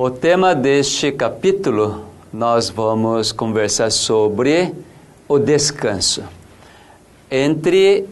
[0.00, 4.72] O tema deste capítulo nós vamos conversar sobre
[5.26, 6.22] o descanso.
[7.28, 8.06] Entre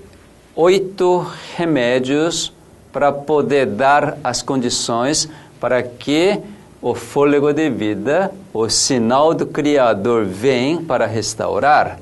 [0.57, 2.53] oito remédios
[2.93, 5.29] para poder dar as condições
[5.61, 6.41] para que
[6.83, 12.01] o fôlego de vida, o sinal do Criador, vem para restaurar.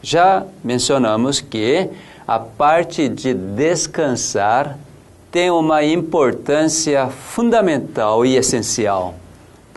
[0.00, 1.90] Já mencionamos que
[2.26, 4.78] a parte de descansar
[5.30, 9.14] tem uma importância fundamental e essencial.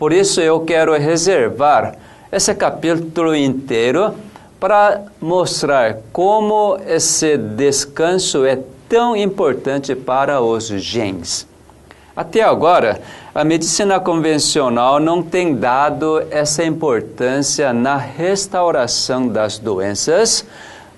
[0.00, 1.94] Por isso eu quero reservar
[2.32, 4.14] esse capítulo inteiro
[4.58, 11.46] para mostrar como esse descanso é tão importante para os genes.
[12.16, 12.98] Até agora,
[13.34, 20.46] a medicina convencional não tem dado essa importância na restauração das doenças,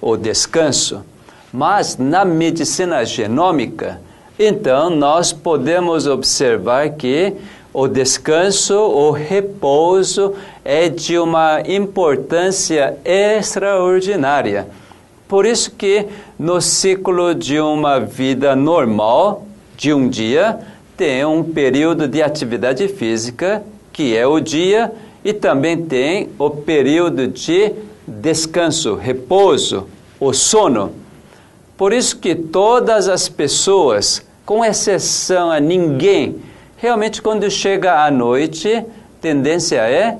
[0.00, 1.04] o descanso.
[1.52, 4.00] Mas na medicina genômica,
[4.38, 7.36] então nós podemos observar que
[7.72, 14.68] o descanso, o repouso é de uma importância extraordinária.
[15.26, 16.06] Por isso que
[16.38, 20.58] no ciclo de uma vida normal, de um dia,
[20.96, 23.62] tem um período de atividade física,
[23.92, 24.92] que é o dia,
[25.24, 27.72] e também tem o período de
[28.06, 29.86] descanso, repouso,
[30.20, 30.92] o sono.
[31.76, 36.36] Por isso que todas as pessoas, com exceção a ninguém,
[36.82, 38.84] realmente quando chega à noite,
[39.20, 40.18] tendência é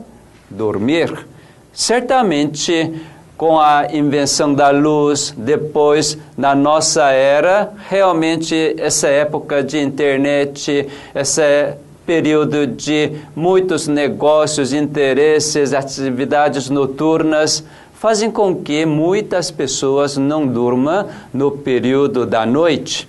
[0.49, 1.27] dormir.
[1.73, 3.03] Certamente
[3.37, 11.75] com a invenção da luz, depois na nossa era, realmente essa época de internet, esse
[12.07, 21.51] período de muitos negócios, interesses, atividades noturnas, fazem com que muitas pessoas não durmam no
[21.51, 23.09] período da noite.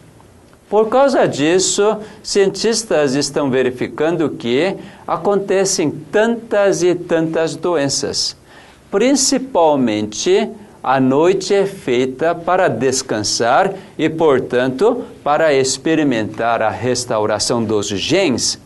[0.74, 8.36] Por causa disso, cientistas estão verificando que acontecem tantas e tantas doenças
[8.90, 10.50] Principalmente,
[10.82, 18.60] a noite é feita para descansar e, portanto, para experimentar a restauração dos genes.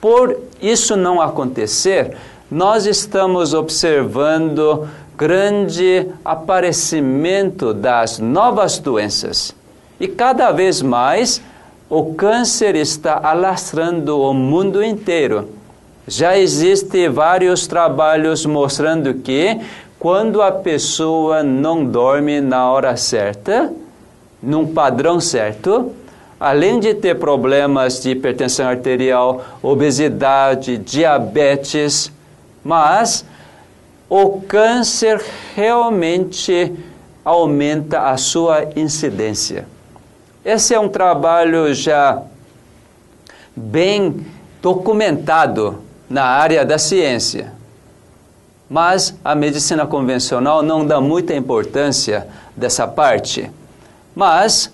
[0.00, 2.16] Por isso não acontecer,
[2.50, 4.88] nós estamos observando
[5.18, 9.54] grande aparecimento das novas doenças.
[10.00, 11.42] E cada vez mais
[11.88, 15.50] o câncer está alastrando o mundo inteiro.
[16.08, 19.60] Já existem vários trabalhos mostrando que
[19.98, 23.72] quando a pessoa não dorme na hora certa,
[24.42, 25.92] num padrão certo,
[26.40, 32.10] além de ter problemas de hipertensão arterial, obesidade, diabetes,
[32.64, 33.24] mas
[34.10, 35.22] o câncer
[35.54, 36.72] realmente
[37.24, 39.68] aumenta a sua incidência.
[40.44, 42.20] Esse é um trabalho já
[43.54, 44.26] bem
[44.60, 45.78] documentado
[46.10, 47.52] na área da ciência.
[48.68, 52.26] Mas a medicina convencional não dá muita importância
[52.56, 53.48] dessa parte.
[54.16, 54.72] Mas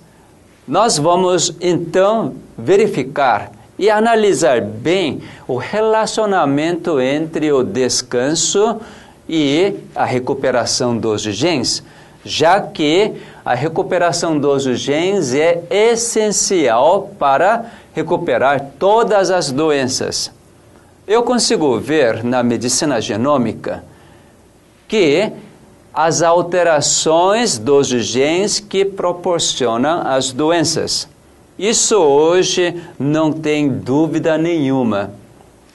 [0.66, 8.80] nós vamos então verificar e analisar bem o relacionamento entre o descanso
[9.28, 11.82] e a recuperação dos genes,
[12.24, 13.12] já que
[13.48, 17.64] a recuperação dos genes é essencial para
[17.94, 20.30] recuperar todas as doenças.
[21.06, 23.82] Eu consigo ver na medicina genômica
[24.86, 25.32] que
[25.94, 31.08] as alterações dos genes que proporcionam as doenças.
[31.58, 35.10] Isso hoje não tem dúvida nenhuma.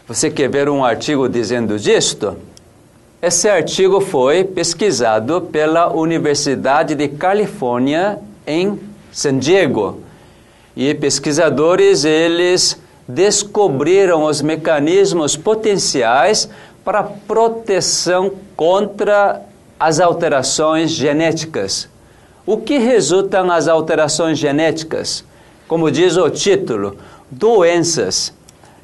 [0.08, 2.38] Você quer ver um artigo dizendo disto?
[3.24, 8.78] Esse artigo foi pesquisado pela Universidade de Califórnia em
[9.14, 10.02] San Diego.
[10.76, 16.50] E pesquisadores, eles descobriram os mecanismos potenciais
[16.84, 19.42] para proteção contra
[19.80, 21.88] as alterações genéticas.
[22.46, 25.24] O que resultam as alterações genéticas?
[25.66, 26.98] Como diz o título,
[27.32, 28.34] doenças.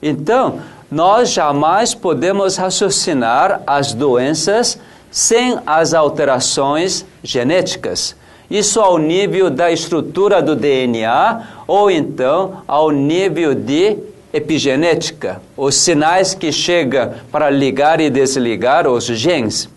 [0.01, 0.59] Então,
[0.91, 4.79] nós jamais podemos raciocinar as doenças
[5.11, 8.15] sem as alterações genéticas.
[8.49, 13.97] Isso ao nível da estrutura do DNA ou então ao nível de
[14.33, 19.69] epigenética, os sinais que chegam para ligar e desligar os genes.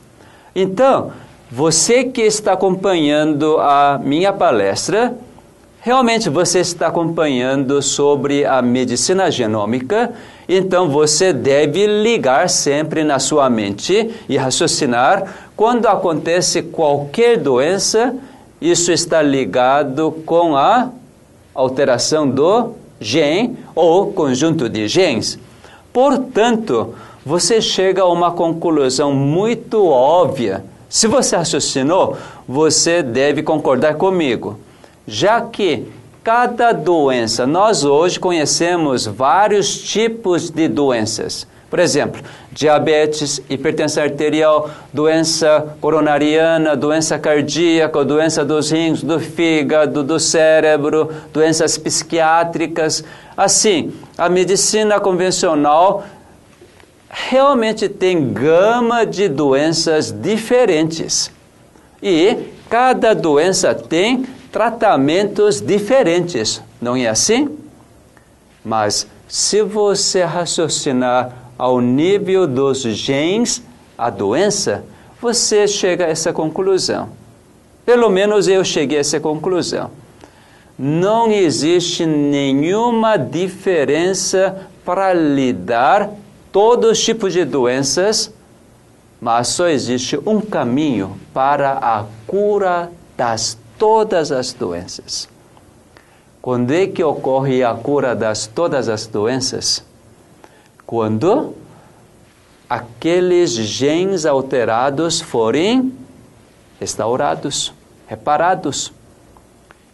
[0.55, 1.12] Então,
[1.50, 5.14] você que está acompanhando a minha palestra,
[5.82, 10.12] realmente você está acompanhando sobre a medicina genômica,
[10.49, 18.14] então você deve ligar sempre na sua mente e raciocinar quando acontece qualquer doença,
[18.61, 20.88] isso está ligado com a
[21.52, 25.37] alteração do gene ou conjunto de genes.
[25.93, 26.94] Portanto,
[27.26, 30.64] você chega a uma conclusão muito óbvia.
[30.88, 34.58] Se você raciocinou, você deve concordar comigo.
[35.06, 35.87] Já que
[36.22, 41.46] cada doença, nós hoje conhecemos vários tipos de doenças.
[41.69, 42.20] Por exemplo,
[42.52, 51.78] diabetes, hipertensão arterial, doença coronariana, doença cardíaca, doença dos rins, do fígado, do cérebro, doenças
[51.78, 53.02] psiquiátricas.
[53.34, 56.04] Assim, a medicina convencional
[57.08, 61.31] realmente tem gama de doenças diferentes.
[62.02, 62.37] E
[62.69, 67.49] cada doença tem tratamentos diferentes, não é assim?
[68.62, 73.62] Mas se você raciocinar ao nível dos genes
[73.96, 74.84] a doença,
[75.20, 77.08] você chega a essa conclusão.
[77.87, 79.90] Pelo menos eu cheguei a essa conclusão.
[80.78, 86.10] Não existe nenhuma diferença para lidar
[86.50, 88.32] todos os tipos de doenças,
[89.20, 95.29] mas só existe um caminho para a cura das todas as doenças.
[96.40, 99.84] Quando é que ocorre a cura das todas as doenças?
[100.93, 101.55] quando
[102.69, 105.90] aqueles genes alterados forem
[106.79, 107.73] restaurados,
[108.06, 108.93] reparados.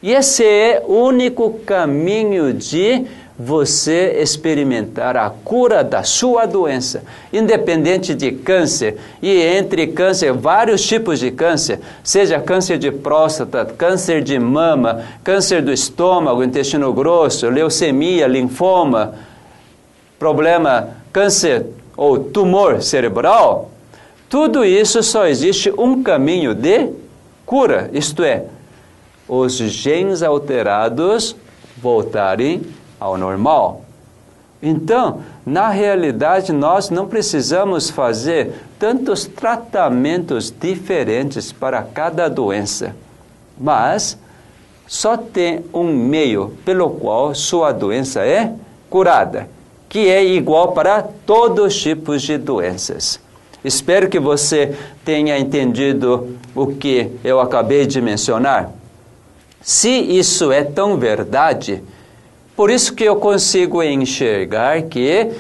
[0.03, 3.07] E esse é o único caminho de
[3.39, 11.21] você experimentar a cura da sua doença, independente de câncer, e entre câncer, vários tipos
[11.21, 18.27] de câncer, seja câncer de próstata, câncer de mama, câncer do estômago, intestino grosso, leucemia,
[18.27, 19.15] linfoma,
[20.19, 21.65] problema câncer
[21.97, 23.71] ou tumor cerebral,
[24.29, 26.89] tudo isso só existe um caminho de
[27.47, 28.45] cura, isto é,
[29.29, 31.37] os genes alterados
[31.81, 32.63] voltarem
[32.99, 33.83] ao normal.
[34.63, 42.95] Então, na realidade, nós não precisamos fazer tantos tratamentos diferentes para cada doença,
[43.59, 44.19] mas
[44.87, 48.53] só tem um meio pelo qual sua doença é
[48.91, 49.49] curada
[49.89, 53.19] que é igual para todos os tipos de doenças.
[53.65, 58.71] Espero que você tenha entendido o que eu acabei de mencionar.
[59.61, 61.83] Se isso é tão verdade,
[62.59, 65.31] por isso que eu consigo enxergar que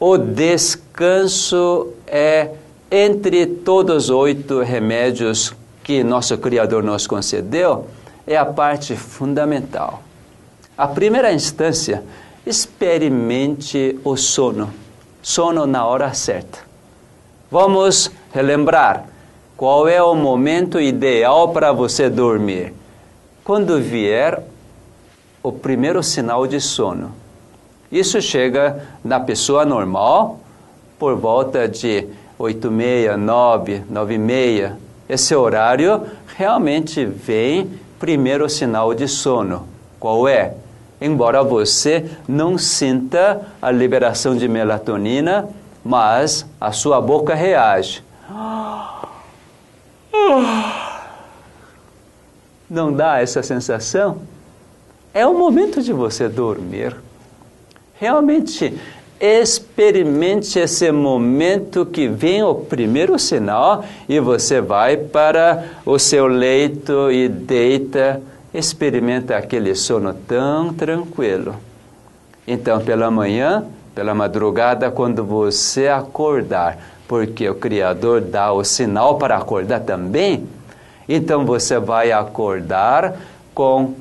[0.00, 2.50] o descanso é
[2.90, 5.54] entre todos os oito remédios
[5.84, 7.86] que nosso Criador nos concedeu,
[8.26, 10.02] é a parte fundamental.
[10.76, 12.02] A primeira instância
[12.44, 14.74] experimente o sono.
[15.22, 16.58] Sono na hora certa.
[17.48, 19.06] Vamos relembrar
[19.56, 22.74] qual é o momento ideal para você dormir.
[23.44, 24.42] Quando vier
[25.46, 27.12] o primeiro sinal de sono.
[27.90, 30.40] Isso chega na pessoa normal
[30.98, 32.04] por volta de
[32.36, 34.76] 8 e meia, 9, 9 e meia.
[35.08, 36.02] Esse horário
[36.36, 39.68] realmente vem primeiro sinal de sono.
[40.00, 40.54] Qual é?
[41.00, 45.48] embora você não sinta a liberação de melatonina,
[45.84, 48.02] mas a sua boca reage.
[52.68, 54.22] Não dá essa sensação?
[55.16, 56.94] É o momento de você dormir.
[57.94, 58.78] Realmente,
[59.18, 67.10] experimente esse momento que vem o primeiro sinal e você vai para o seu leito
[67.10, 68.20] e deita
[68.52, 71.56] experimenta aquele sono tão tranquilo.
[72.46, 79.38] Então, pela manhã, pela madrugada, quando você acordar, porque o Criador dá o sinal para
[79.38, 80.46] acordar também,
[81.08, 83.16] então você vai acordar
[83.54, 83.94] com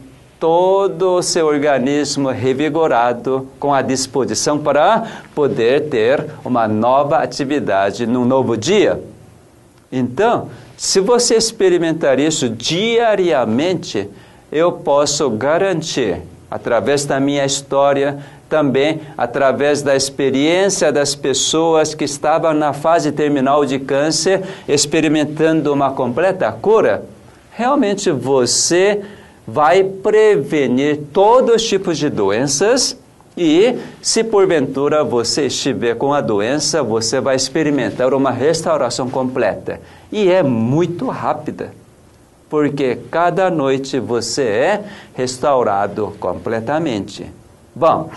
[0.46, 8.26] todo o seu organismo revigorado, com a disposição para poder ter uma nova atividade num
[8.26, 9.02] novo dia.
[9.92, 14.08] Então, se você experimentar isso diariamente,
[14.52, 16.22] eu posso garantir,
[16.52, 23.66] através da minha história, também através da experiência das pessoas que estavam na fase terminal
[23.66, 27.04] de câncer, experimentando uma completa cura,
[27.52, 29.02] realmente você
[29.48, 32.98] vai prevenir todos os tipos de doenças.
[33.38, 39.82] E se porventura você estiver com a doença, você vai experimentar uma restauração completa.
[40.12, 41.74] E é muito rápida
[42.50, 44.84] porque cada noite você é
[45.14, 47.26] restaurado completamente.
[47.76, 48.10] Bom,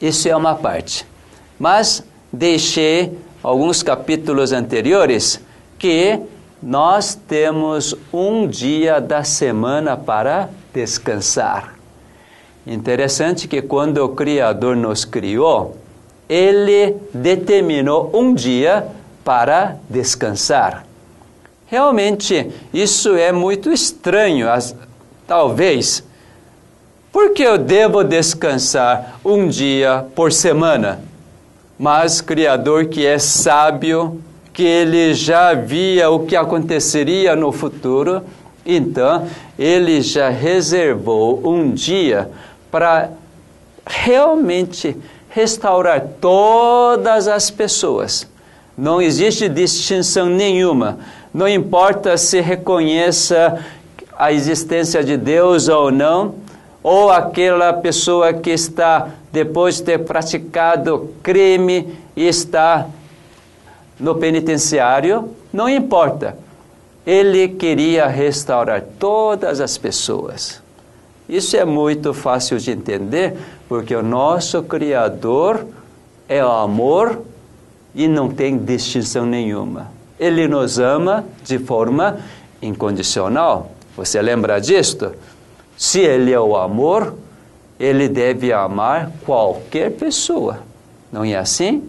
[0.00, 1.06] isso é uma parte.
[1.58, 5.40] Mas deixei alguns capítulos anteriores
[5.78, 6.20] que
[6.62, 11.74] nós temos um dia da semana para descansar.
[12.66, 15.76] Interessante que quando o Criador nos criou,
[16.28, 18.86] ele determinou um dia
[19.24, 20.86] para descansar.
[21.66, 24.46] Realmente, isso é muito estranho,
[25.26, 26.04] talvez.
[27.12, 31.00] Por que eu devo descansar um dia por semana?
[31.78, 34.22] Mas Criador que é sábio,
[34.52, 38.22] que ele já via o que aconteceria no futuro,
[38.64, 39.26] então
[39.58, 42.30] ele já reservou um dia
[42.70, 43.10] para
[43.86, 44.96] realmente
[45.28, 48.28] restaurar todas as pessoas.
[48.76, 50.98] Não existe distinção nenhuma.
[51.32, 53.64] Não importa se reconheça
[54.18, 56.34] a existência de Deus ou não,
[56.82, 62.86] ou aquela pessoa que está, depois de ter praticado crime está
[64.00, 66.36] no penitenciário, não importa.
[67.06, 70.62] Ele queria restaurar todas as pessoas.
[71.28, 73.36] Isso é muito fácil de entender,
[73.68, 75.64] porque o nosso Criador
[76.28, 77.22] é o amor
[77.94, 79.92] e não tem distinção nenhuma.
[80.18, 82.18] Ele nos ama de forma
[82.60, 83.70] incondicional.
[83.96, 85.12] Você lembra disto?
[85.76, 87.14] Se ele é o amor,
[87.78, 90.58] ele deve amar qualquer pessoa.
[91.12, 91.88] Não é assim?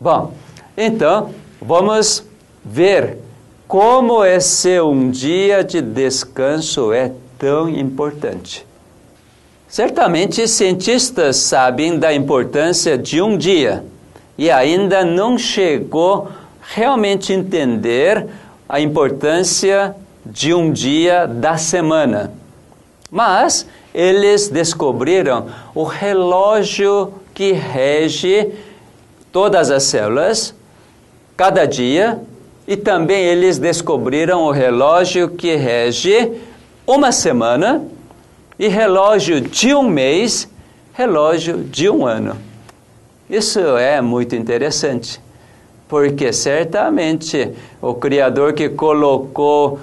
[0.00, 0.32] Bom,
[0.76, 2.24] então vamos
[2.64, 3.18] ver
[3.66, 8.66] como esse um dia de descanso é tão importante.
[9.68, 13.84] Certamente cientistas sabem da importância de um dia
[14.38, 16.28] e ainda não chegou
[16.60, 18.26] realmente entender
[18.68, 22.32] a importância de um dia da semana.
[23.10, 28.52] Mas eles descobriram o relógio que rege
[29.30, 30.54] todas as células,
[31.36, 32.20] cada dia,
[32.66, 36.32] e também eles descobriram o relógio que rege
[36.86, 37.84] uma semana,
[38.58, 40.48] e relógio de um mês,
[40.92, 42.36] relógio de um ano.
[43.28, 45.20] Isso é muito interessante,
[45.88, 47.50] porque certamente
[47.82, 49.80] o Criador que colocou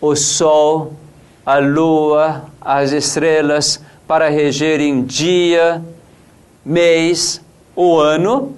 [0.00, 0.94] o Sol,
[1.44, 5.82] a Lua, as estrelas para regerem dia,
[6.64, 7.40] mês,
[7.76, 8.54] o ano,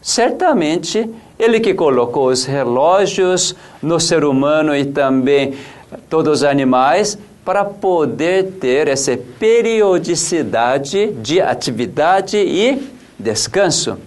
[0.00, 5.54] certamente ele que colocou os relógios no ser humano e também
[6.08, 13.98] todos os animais para poder ter essa periodicidade de atividade e descanso.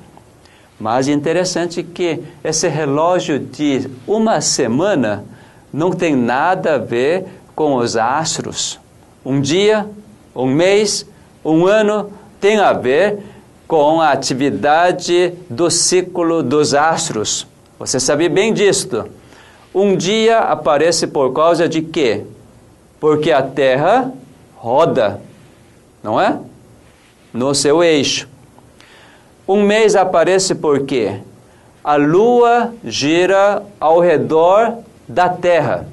[0.80, 5.24] Mas interessante que esse relógio de uma semana
[5.72, 8.80] não tem nada a ver com os astros.
[9.26, 9.88] Um dia,
[10.36, 11.06] um mês,
[11.44, 13.20] um ano tem a ver
[13.68, 17.46] com a atividade do ciclo dos astros.
[17.78, 19.06] Você sabe bem disto.
[19.76, 22.24] Um dia aparece por causa de quê?
[23.00, 24.12] Porque a Terra
[24.56, 25.22] roda,
[26.02, 26.40] não é?
[27.34, 28.28] No seu eixo.
[29.48, 31.20] Um mês aparece por quê?
[31.84, 35.88] A Lua gira ao redor da Terra.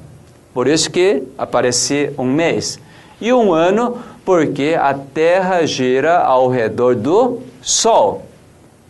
[0.52, 2.78] Por isso que aparece um mês.
[3.20, 8.26] E um ano porque a Terra gira ao redor do Sol.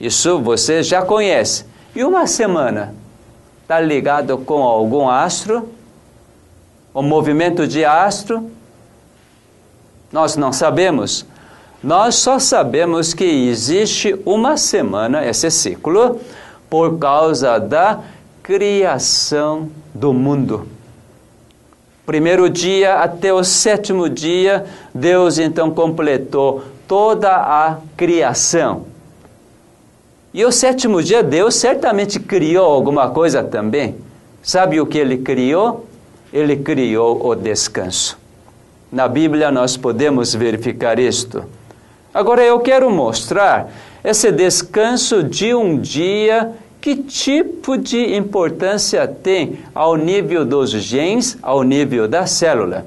[0.00, 1.64] Isso você já conhece.
[1.95, 2.93] E uma semana
[3.62, 5.69] está ligado com algum astro?
[6.93, 8.50] O movimento de astro?
[10.11, 11.25] Nós não sabemos.
[11.83, 16.21] Nós só sabemos que existe uma semana, esse ciclo,
[16.69, 18.00] por causa da
[18.43, 20.66] criação do mundo.
[22.04, 28.87] Primeiro dia até o sétimo dia, Deus então completou toda a criação.
[30.33, 33.95] E o sétimo dia, Deus certamente criou alguma coisa também.
[34.43, 35.87] Sabe o que ele criou?
[36.33, 38.19] Ele criou o descanso.
[38.91, 41.45] Na Bíblia nós podemos verificar isto.
[42.12, 43.73] Agora eu quero mostrar
[44.05, 51.62] esse descanso de um dia, que tipo de importância tem ao nível dos genes, ao
[51.62, 52.85] nível da célula.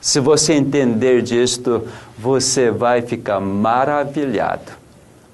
[0.00, 1.86] Se você entender disto,
[2.26, 4.72] você vai ficar maravilhado.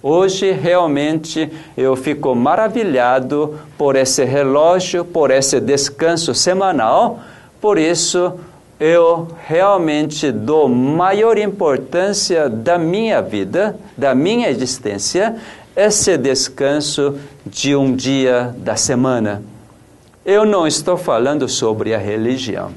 [0.03, 7.21] Hoje realmente eu fico maravilhado por esse relógio, por esse descanso semanal,
[7.63, 8.35] por isso
[8.79, 15.37] eu realmente dou maior importância da minha vida, da minha existência,
[15.75, 19.43] esse descanso de um dia da semana.
[20.27, 22.71] Eu não estou falando sobre a religião.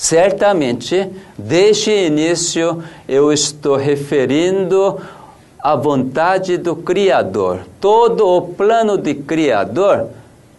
[0.00, 4.98] Certamente, desde o início, eu estou referindo
[5.58, 10.06] à vontade do Criador, todo o plano de Criador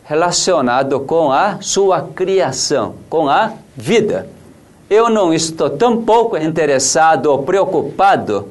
[0.04, 4.28] relacionado com a sua criação, com a vida.
[4.88, 8.48] Eu não estou tão pouco interessado ou preocupado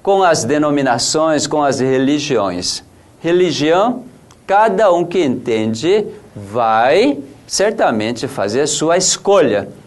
[0.00, 2.84] com as denominações, com as religiões.
[3.20, 4.04] Religião,
[4.46, 6.06] cada um que entende
[6.36, 7.18] vai
[7.48, 9.79] certamente fazer sua escolha.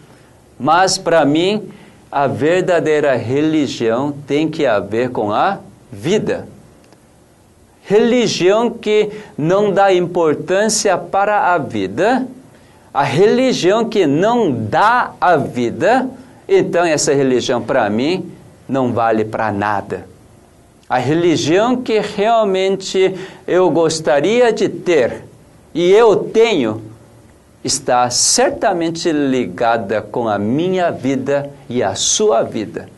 [0.58, 1.68] Mas para mim,
[2.10, 5.58] a verdadeira religião tem que haver com a
[5.90, 6.46] vida.
[7.82, 12.26] Religião que não dá importância para a vida,
[12.92, 16.08] a religião que não dá a vida,
[16.48, 18.30] então essa religião para mim
[18.68, 20.06] não vale para nada.
[20.88, 23.14] A religião que realmente
[23.46, 25.24] eu gostaria de ter
[25.74, 26.80] e eu tenho
[27.64, 32.88] está certamente ligada com a minha vida e a sua vida.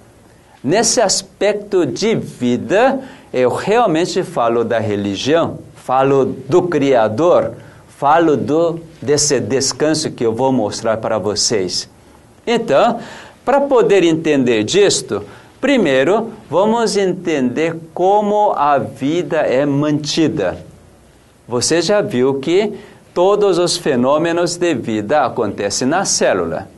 [0.63, 3.01] Nesse aspecto de vida,
[3.33, 7.53] eu realmente falo da religião, falo do Criador,
[7.87, 11.89] falo do, desse descanso que eu vou mostrar para vocês.
[12.45, 12.99] Então,
[13.45, 15.25] para poder entender disto,
[15.61, 20.59] primeiro vamos entender como a vida é mantida.
[21.47, 22.73] Você já viu que
[23.17, 26.69] todos os fenômenos de vida acontecem na célula.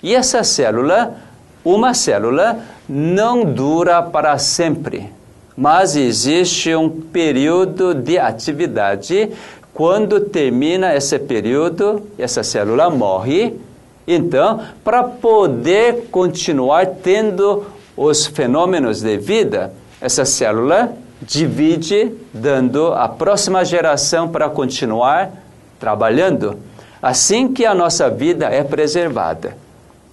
[0.00, 1.16] E essa célula,
[1.64, 5.10] uma célula, não dura para sempre,
[5.56, 9.32] mas existe um período de atividade.
[9.72, 13.58] Quando termina esse período, essa célula morre
[14.06, 17.64] então, para poder continuar tendo
[17.96, 25.43] os fenômenos de vida, essa célula divide, dando a próxima geração para continuar
[25.84, 26.58] trabalhando.
[27.02, 29.54] Assim que a nossa vida é preservada.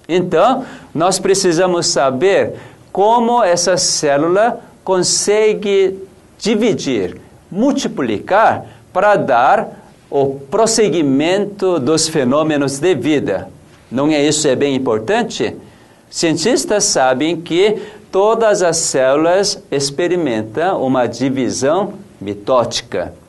[0.05, 2.55] Então, nós precisamos saber
[2.91, 5.97] como essa célula consegue
[6.37, 13.47] dividir, multiplicar para dar o prosseguimento dos fenômenos de vida.
[13.89, 15.55] Não é isso é bem importante?
[16.09, 23.20] Cientistas sabem que todas as células experimentam uma divisão mitótica.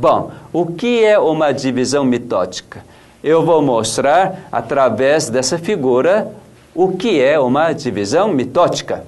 [0.00, 2.84] Bom, o que é uma divisão mitótica?
[3.20, 6.30] Eu vou mostrar através dessa figura
[6.72, 9.04] o que é uma divisão mitótica.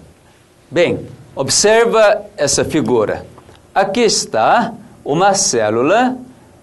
[0.68, 3.24] Bem, observa essa figura.
[3.72, 6.16] Aqui está uma célula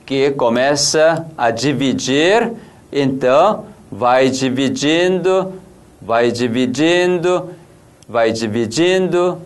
[0.06, 2.52] que começa a dividir,
[2.91, 5.54] então vai dividindo,
[6.02, 7.54] vai dividindo,
[8.10, 9.38] vai dividindo,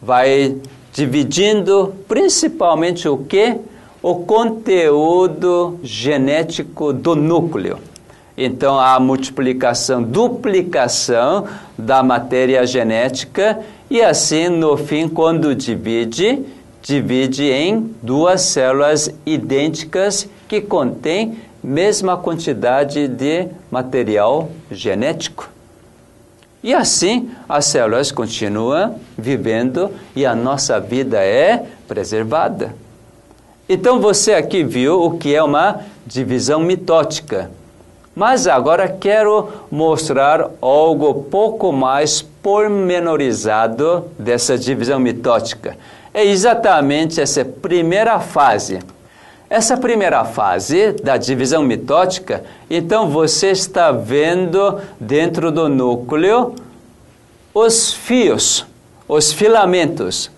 [0.00, 0.56] vai
[0.90, 3.60] dividindo, principalmente o que?
[4.02, 7.78] O conteúdo genético do núcleo.
[8.36, 11.46] Então, a multiplicação, duplicação
[11.78, 16.42] da matéria genética, e assim, no fim, quando divide,
[16.82, 25.48] divide em duas células idênticas que contêm mesma quantidade de material genético.
[26.62, 32.74] E assim as células continuam vivendo e a nossa vida é preservada.
[33.68, 37.50] Então você aqui viu o que é uma divisão mitótica.
[38.14, 45.76] Mas agora quero mostrar algo pouco mais pormenorizado dessa divisão mitótica.
[46.12, 48.80] É exatamente essa primeira fase
[49.52, 56.54] essa primeira fase da divisão mitótica, então você está vendo dentro do núcleo
[57.52, 58.64] os fios,
[59.06, 60.30] os filamentos.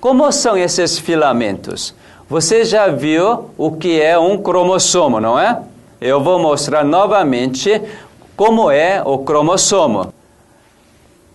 [0.00, 1.92] Como são esses filamentos?
[2.32, 5.60] Você já viu o que é um cromossomo, não é?
[6.00, 7.78] Eu vou mostrar novamente
[8.34, 10.14] como é o cromossomo.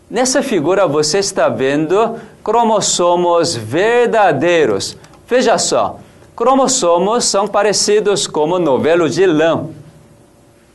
[0.09, 4.97] Nessa figura você está vendo cromossomos verdadeiros.
[5.27, 5.99] Veja só,
[6.35, 9.67] cromossomos são parecidos como novelo de lã.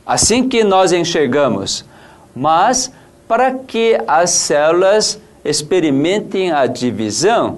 [0.05, 1.83] Assim que nós enxergamos.
[2.33, 2.93] Mas,
[3.27, 7.57] para que as células experimentem a divisão,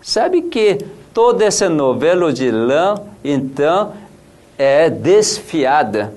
[0.00, 0.78] sabe que
[1.18, 3.92] todo esse novelo de lã, então,
[4.56, 6.14] é desfiada.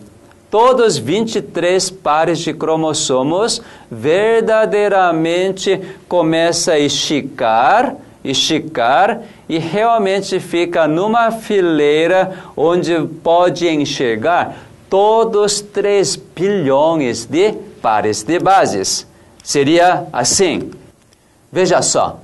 [0.52, 12.38] Todos 23 pares de cromossomos verdadeiramente começam a esticar, esticar e realmente fica numa fileira
[12.56, 14.56] onde pode enxergar
[14.88, 19.08] todos 3 bilhões de pares de bases.
[19.44, 20.70] Seria assim.
[21.52, 22.20] Veja só.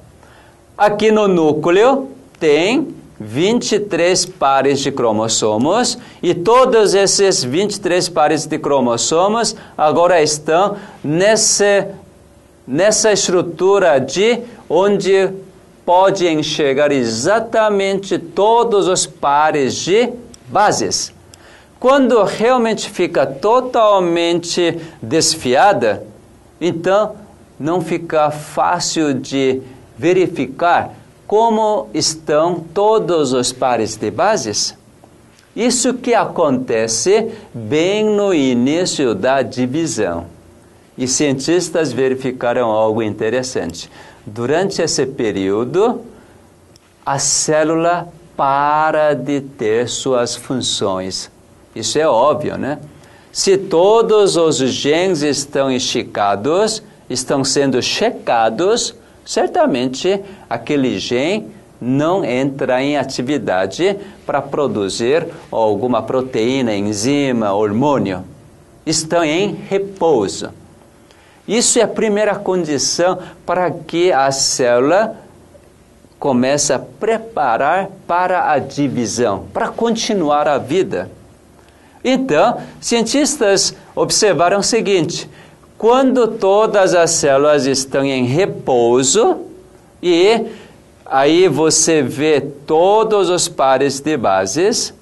[0.78, 9.56] Aqui no núcleo tem 23 pares de cromossomos e todos esses 23 pares de cromossomos
[9.78, 11.90] agora estão nessa,
[12.68, 15.30] nessa estrutura de onde
[15.84, 20.10] pode enxergar exatamente todos os pares de
[20.48, 21.14] bases.
[21.80, 26.04] Quando realmente fica totalmente desfiada,
[26.60, 27.16] então
[27.60, 29.62] não fica fácil de
[29.98, 30.94] verificar
[31.28, 34.78] como estão todos os pares de bases?
[35.54, 40.26] Isso que acontece bem no início da divisão.
[40.98, 43.92] E cientistas verificaram algo interessante.
[44.26, 46.02] Durante esse período,
[47.06, 51.30] a célula para de ter suas funções.
[51.76, 52.80] Isso é óbvio, né?
[53.32, 58.96] Se todos os genes estão esticados, estão sendo checados,
[59.28, 68.24] certamente aquele gene não entra em atividade para produzir alguma proteína, enzima, hormônio.
[68.86, 70.50] Estão em repouso.
[71.46, 75.18] Isso é a primeira condição para que a célula
[76.18, 81.12] comece a preparar para a divisão, para continuar a vida.
[82.04, 85.30] Então, cientistas observaram o seguinte:
[85.78, 89.38] quando todas as células estão em repouso
[90.02, 90.46] e
[91.06, 94.94] aí você vê todos os pares de bases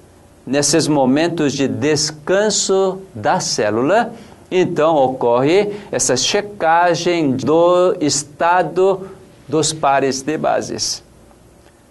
[0.46, 4.12] nesses momentos de descanso da célula,
[4.50, 9.08] então ocorre essa checagem do estado
[9.48, 11.02] dos pares de bases.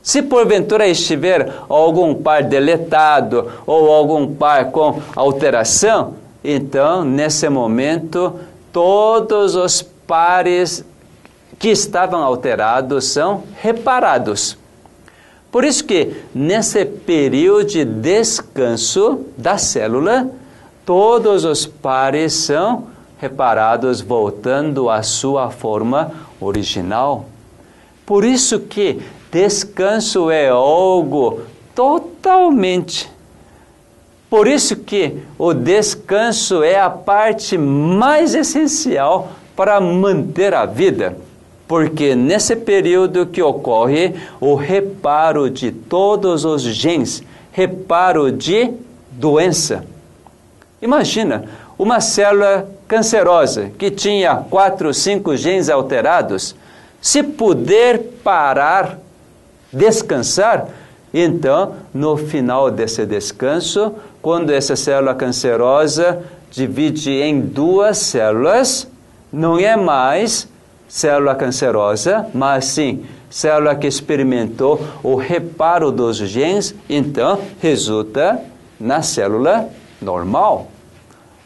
[0.02, 8.39] Se porventura estiver algum par deletado ou algum par com alteração, então nesse momento
[8.75, 10.83] todos os pares
[11.57, 14.57] que estavam alterados são reparados.
[15.49, 20.29] Por isso que nesse período de descanso da célula,
[20.85, 26.11] todos os pares são reparados voltando à sua forma
[26.41, 27.27] original.
[28.05, 33.09] Por isso que descanso é algo totalmente.
[34.36, 41.15] Por isso que o descanso é a parte mais essencial para manter a vida.
[41.65, 48.74] Porque nesse período que ocorre o reparo de todos os genes, reparo de
[49.10, 49.86] doença.
[50.82, 51.45] Imagina
[51.80, 56.54] uma célula cancerosa que tinha quatro, cinco genes alterados,
[57.00, 59.00] se puder parar
[59.71, 60.67] descansar,
[61.17, 68.88] então, no final desse descanso, quando essa célula cancerosa divide em duas células,
[69.31, 70.47] não é mais
[70.88, 78.41] célula cancerosa, mas sim célula que experimentou o reparo dos genes, então resulta
[78.79, 79.69] na célula
[80.01, 80.71] normal.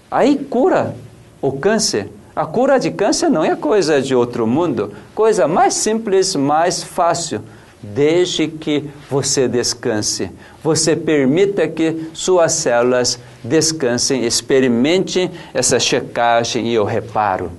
[0.09, 0.95] Aí cura
[1.41, 2.07] o câncer.
[2.33, 7.41] A cura de câncer não é coisa de outro mundo, coisa mais simples, mais fácil
[7.81, 10.29] desde que você descanse.
[10.63, 17.51] Você permita que suas células descansem, experimentem essa checagem e o reparo.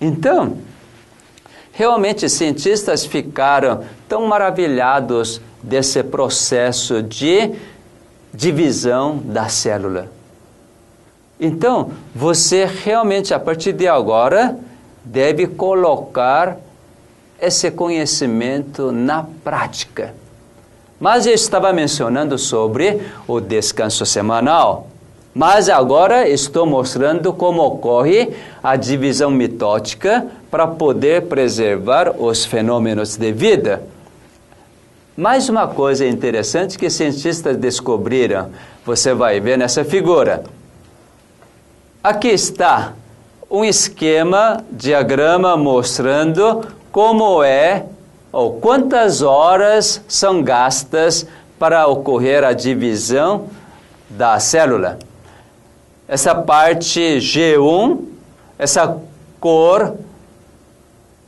[0.00, 0.58] Então,
[1.72, 7.52] realmente cientistas ficaram tão maravilhados desse processo de
[8.32, 10.10] divisão da célula.
[11.38, 14.58] Então, você realmente, a partir de agora,
[15.04, 16.58] deve colocar
[17.42, 20.14] esse conhecimento na prática.
[21.00, 24.86] Mas eu estava mencionando sobre o descanso semanal.
[25.34, 33.32] Mas agora estou mostrando como ocorre a divisão mitótica para poder preservar os fenômenos de
[33.32, 33.82] vida.
[35.16, 38.50] Mais uma coisa interessante que cientistas descobriram,
[38.86, 40.44] você vai ver nessa figura.
[42.04, 42.92] Aqui está
[43.50, 47.86] um esquema, diagrama mostrando como é
[48.30, 51.26] ou quantas horas são gastas
[51.58, 53.46] para ocorrer a divisão
[54.08, 54.98] da célula.
[56.06, 57.98] Essa parte G1,
[58.58, 58.98] essa
[59.40, 59.96] cor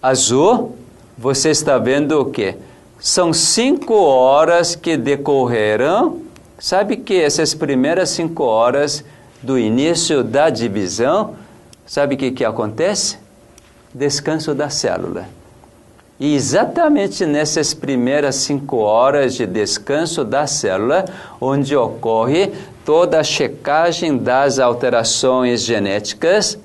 [0.03, 0.77] azul,
[1.17, 2.57] você está vendo o que?
[3.01, 6.21] São cinco horas que decorreram.
[6.59, 9.05] Sabe que essas primeiras cinco horas
[9.43, 11.37] do início da divisão,
[11.87, 13.19] sabe o que, que acontece?
[13.95, 15.27] Descanso da célula.
[16.19, 21.05] E exatamente nessas primeiras cinco horas de descanso da célula,
[21.41, 22.53] onde ocorre
[22.85, 26.59] toda a checagem das alterações genéticas,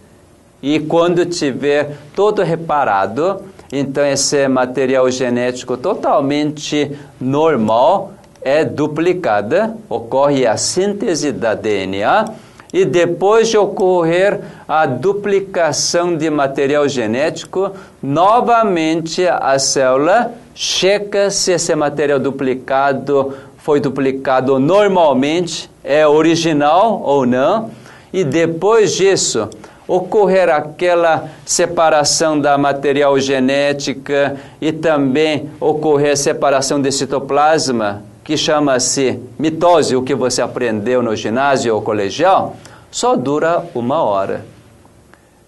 [0.61, 10.57] e quando tiver todo reparado, então esse material genético totalmente normal é duplicada, ocorre a
[10.57, 12.25] síntese da DNA
[12.71, 21.75] e depois de ocorrer a duplicação de material genético, novamente a célula checa se esse
[21.75, 27.71] material duplicado foi duplicado normalmente, é original ou não,
[28.11, 29.49] e depois disso,
[29.87, 39.19] ocorrer aquela separação da material genética e também ocorrer a separação de citoplasma, que chama-se
[39.39, 42.57] mitose, o que você aprendeu no ginásio ou colegial,
[42.91, 44.45] só dura uma hora.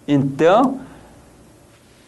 [0.08, 0.80] Então,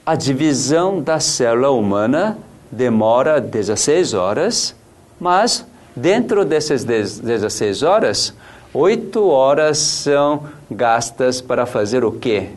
[0.04, 2.36] a divisão da célula humana
[2.72, 4.74] demora 16 horas,
[5.20, 8.34] mas dentro dessas 16 horas,
[8.72, 12.48] 8 horas são gastas para fazer o quê?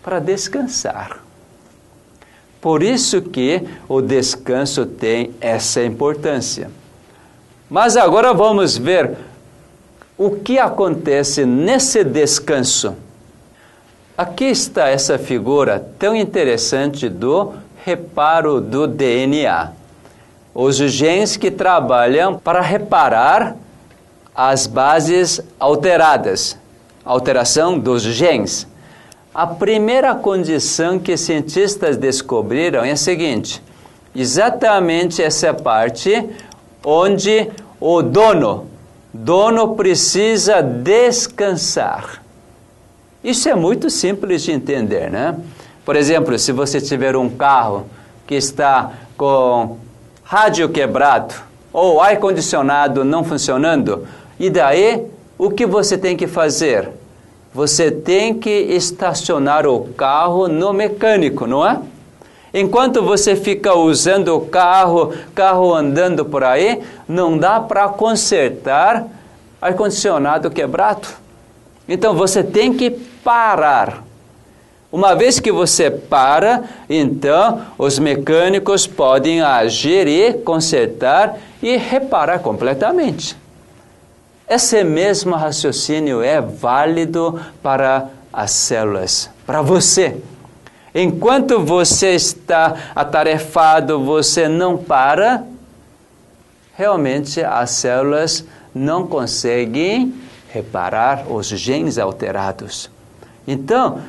[0.00, 1.24] Para descansar.
[2.60, 6.70] Por isso que o descanso tem essa importância.
[7.70, 9.16] Mas agora vamos ver
[10.16, 12.96] o que acontece nesse descanso.
[14.16, 17.52] Aqui está essa figura tão interessante do
[17.84, 19.72] reparo do DNA.
[20.54, 23.54] Os genes que trabalham para reparar
[24.34, 26.56] as bases alteradas,
[27.04, 28.66] alteração dos genes.
[29.34, 33.62] A primeira condição que cientistas descobriram é a seguinte:
[34.16, 36.28] exatamente essa parte
[36.84, 38.66] onde o dono,
[39.12, 42.22] dono precisa descansar.
[43.22, 45.36] Isso é muito simples de entender, né?
[45.84, 47.86] Por exemplo, se você tiver um carro
[48.26, 49.76] que está com
[50.22, 51.34] rádio quebrado
[51.72, 54.06] ou ar condicionado não funcionando,
[54.38, 55.06] e daí
[55.38, 56.90] o que você tem que fazer?
[57.54, 61.80] Você tem que estacionar o carro no mecânico, não é?
[62.52, 69.06] Enquanto você fica usando o carro, carro andando por aí, não dá para consertar
[69.60, 71.08] ar-condicionado quebrado.
[71.88, 74.04] Então você tem que parar.
[74.90, 83.36] Uma vez que você para, então os mecânicos podem agir e consertar e reparar completamente.
[84.48, 90.16] Esse mesmo raciocínio é válido para as células, para você.
[90.94, 95.44] Enquanto você está atarefado, você não para,
[96.76, 100.14] realmente as células não conseguem
[100.48, 102.90] reparar os genes alterados.
[103.46, 104.00] Então,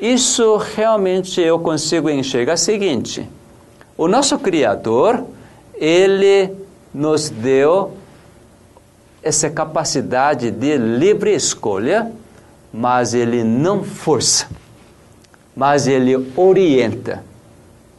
[0.00, 3.28] isso realmente eu consigo enxergar o seguinte:
[3.96, 5.24] o nosso Criador,
[5.74, 6.50] ele
[6.94, 7.96] nos deu
[9.22, 12.12] essa capacidade de livre escolha,
[12.72, 14.46] mas ele não força,
[15.58, 17.22] mas ele orienta.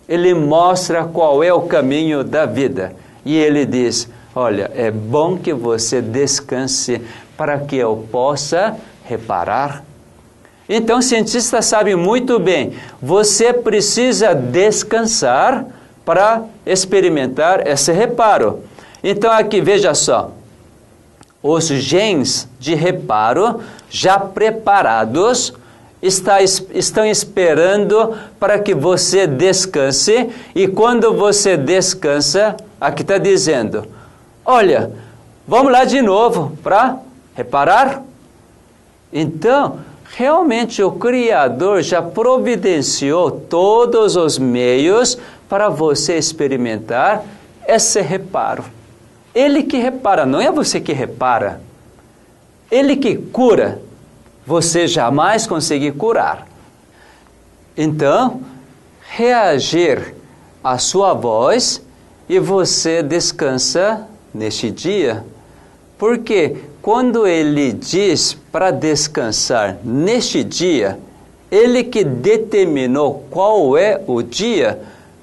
[0.08, 2.96] Ele mostra qual é o caminho da vida.
[3.24, 7.00] E ele diz: Olha, é bom que você descanse
[7.38, 9.84] para que eu possa reparar
[10.70, 15.66] então, cientista sabe muito bem, você precisa descansar
[16.06, 18.60] para experimentar esse reparo.
[19.04, 20.32] Então, aqui veja só,
[21.42, 25.54] os genes de reparo já preparados
[26.02, 33.86] está, estão esperando para que você descanse, e quando você descansa, aqui está dizendo:
[34.46, 34.92] olha,
[35.48, 36.98] vamos lá de novo para
[37.36, 38.04] reparar.
[39.12, 39.80] Então,
[40.16, 47.24] Realmente o Criador já providenciou todos os meios para você experimentar
[47.68, 48.64] esse reparo.
[49.34, 51.62] Ele que repara, não é você que repara.
[52.72, 53.80] Ele que cura,
[54.50, 56.48] você jamais consegue curar.
[57.78, 58.42] Então,
[59.12, 60.16] reagir
[60.64, 61.80] à sua voz
[62.28, 65.24] e você descansa neste dia.
[66.00, 70.98] Porque quando ele diz para descansar neste dia,
[71.52, 74.80] ele que determinou qual é o dia,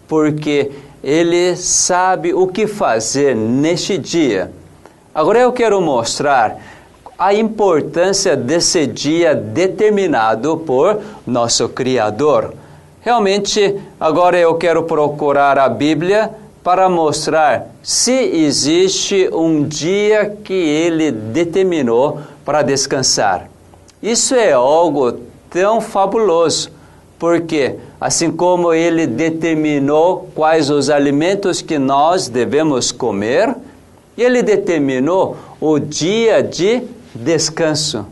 [0.07, 0.71] porque
[1.03, 4.53] ele sabe o que fazer neste dia.
[5.12, 6.76] Agora eu quero mostrar
[7.18, 12.52] a importância desse dia determinado por nosso Criador.
[13.00, 16.31] Realmente, agora eu quero procurar a Bíblia
[16.62, 23.48] para mostrar se existe um dia que ele determinou para descansar.
[24.02, 26.70] Isso é algo tão fabuloso,
[27.18, 33.55] porque assim como ele determinou quais os alimentos que nós devemos comer,
[34.18, 36.83] ele determinou o dia de
[37.16, 38.07] descanso.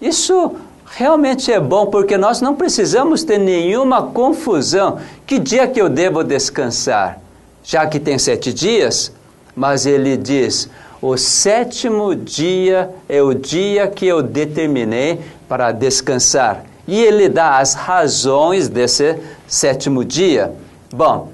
[0.00, 0.56] Isso
[0.86, 4.98] realmente é bom porque nós não precisamos ter nenhuma confusão.
[5.26, 7.24] Que dia que eu devo descansar?
[7.64, 9.10] já que tem sete dias,
[9.56, 10.68] mas ele diz:
[11.00, 16.64] o sétimo dia é o dia que eu determinei para descansar.
[16.86, 20.52] E ele dá as razões desse sétimo dia.
[20.92, 21.32] Bom,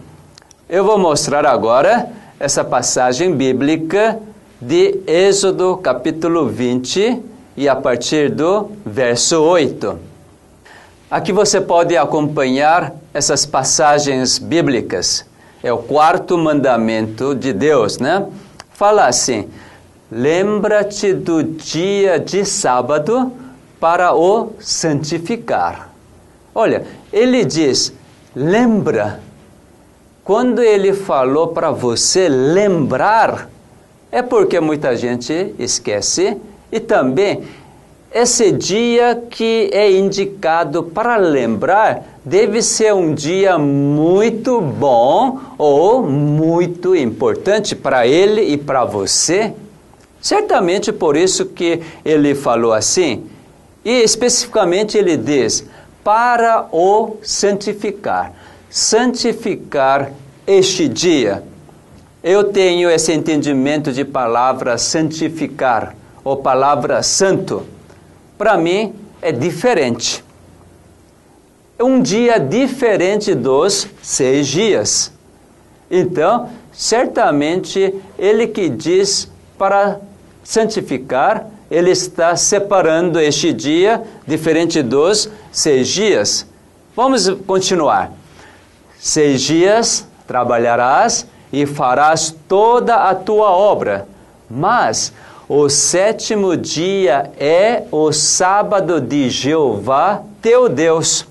[0.69, 4.17] eu vou mostrar agora essa passagem bíblica
[4.61, 7.23] de Êxodo capítulo 20
[7.57, 9.99] e a partir do verso 8.
[11.11, 15.25] Aqui você pode acompanhar essas passagens bíblicas.
[15.63, 18.27] É o quarto mandamento de Deus, né?
[18.75, 19.49] Fala assim:
[20.13, 23.33] Lembra-te do dia de sábado
[23.81, 25.91] para o santificar.
[26.55, 27.95] Olha, ele diz:
[28.37, 29.21] lembra.
[30.23, 33.49] Quando ele falou para você lembrar,
[34.13, 36.37] é porque muita gente esquece
[36.71, 37.43] e também
[38.13, 46.97] esse dia que é indicado para lembrar deve ser um dia muito bom ou muito
[46.97, 49.53] importante para ele e para você.
[50.21, 53.25] Certamente por isso que ele falou assim,
[53.85, 55.65] e especificamente ele diz:
[56.05, 58.33] para o santificar.
[58.69, 60.13] Santificar
[60.47, 61.43] este dia.
[62.23, 67.67] Eu tenho esse entendimento de palavra santificar, ou palavra santo.
[68.37, 70.23] Para mim é diferente.
[71.79, 75.11] É um dia diferente dos seis dias.
[75.91, 79.99] Então, certamente, ele que diz para
[80.45, 86.47] santificar, ele está separando este dia diferente dos seis dias.
[86.95, 88.13] Vamos continuar.
[88.99, 94.07] Seis dias trabalharás e farás toda a tua obra,
[94.49, 95.13] mas
[95.49, 101.27] o sétimo dia é o sábado de Jeová teu Deus.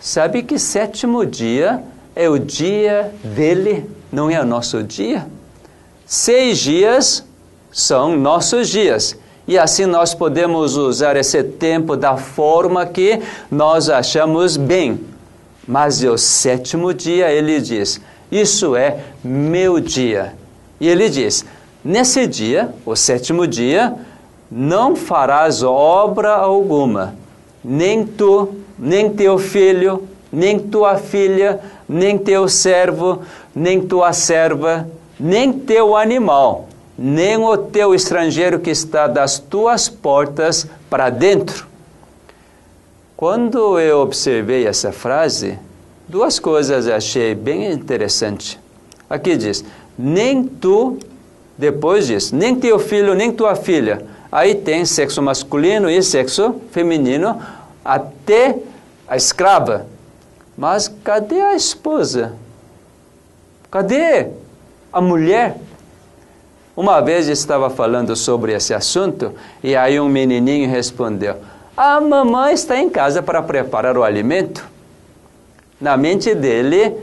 [0.00, 1.82] Sabe que sétimo dia
[2.16, 5.26] é o dia dele, não é o nosso dia?
[6.06, 7.24] Seis dias
[7.70, 9.14] são nossos dias.
[9.46, 15.00] E assim nós podemos usar esse tempo da forma que nós achamos bem.
[15.66, 20.34] Mas o sétimo dia ele diz: Isso é meu dia.
[20.80, 21.44] E ele diz:
[21.84, 23.94] Nesse dia, o sétimo dia,
[24.50, 27.14] não farás obra alguma,
[27.64, 33.22] nem tu, nem teu filho, nem tua filha, nem teu servo,
[33.54, 34.88] nem tua serva,
[35.18, 41.68] nem teu animal nem o teu estrangeiro que está das tuas portas para dentro.
[43.16, 45.56] Quando eu observei essa frase,
[46.08, 48.58] duas coisas achei bem interessante.
[49.08, 49.64] Aqui diz:
[49.98, 50.98] nem tu,
[51.56, 54.04] depois diz, nem teu filho, nem tua filha.
[54.30, 57.40] Aí tem sexo masculino e sexo feminino,
[57.84, 58.56] até
[59.06, 59.86] a escrava.
[60.56, 62.34] Mas cadê a esposa?
[63.70, 64.28] Cadê
[64.92, 65.56] a mulher?
[66.76, 71.36] Uma vez estava falando sobre esse assunto e aí um menininho respondeu:
[71.76, 74.77] A mamãe está em casa para preparar o alimento.
[75.80, 76.94] Na mente dele,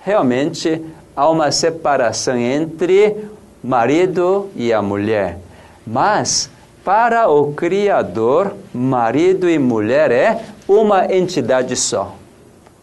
[0.00, 0.82] realmente
[1.16, 3.16] há uma separação entre
[3.62, 5.38] marido e a mulher.
[5.86, 6.50] Mas
[6.84, 12.14] para o Criador, marido e mulher é uma entidade só.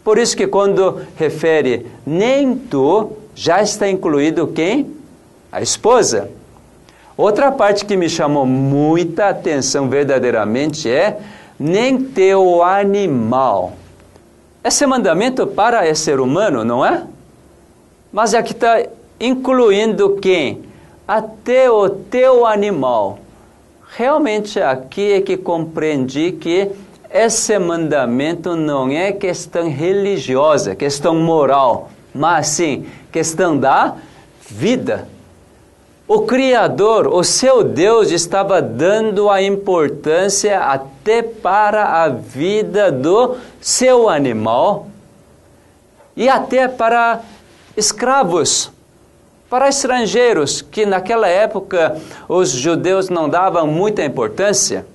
[0.03, 5.01] Por isso que quando refere nem tu, já está incluído quem?
[5.51, 6.29] a esposa.
[7.17, 11.19] Outra parte que me chamou muita atenção verdadeiramente é
[11.59, 13.73] nem teu animal.
[14.63, 17.03] Esse mandamento para é ser humano, não é?
[18.13, 18.83] Mas aqui está
[19.19, 20.61] incluindo quem?
[21.07, 23.19] Até o teu animal.
[23.95, 26.69] Realmente aqui é que compreendi que
[27.09, 33.95] esse mandamento não é questão religiosa, questão moral, mas sim questão da
[34.47, 35.07] vida.
[36.13, 44.09] O Criador, o seu Deus, estava dando a importância até para a vida do seu
[44.09, 44.89] animal
[46.13, 47.21] e até para
[47.77, 48.69] escravos,
[49.49, 51.97] para estrangeiros, que naquela época
[52.27, 54.85] os judeus não davam muita importância.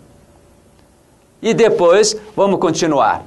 [1.40, 3.24] E depois, vamos continuar.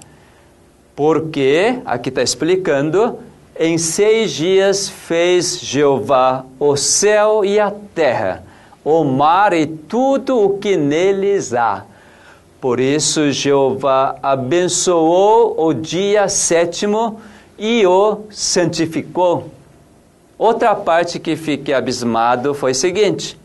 [0.95, 3.17] Porque, aqui está explicando,
[3.61, 8.41] em seis dias fez Jeová o céu e a terra,
[8.85, 11.83] o mar e tudo o que neles há.
[12.61, 17.19] Por isso Jeová abençoou o dia sétimo
[17.57, 19.51] e o santificou.
[20.37, 23.37] Outra parte que fiquei abismado foi a seguinte: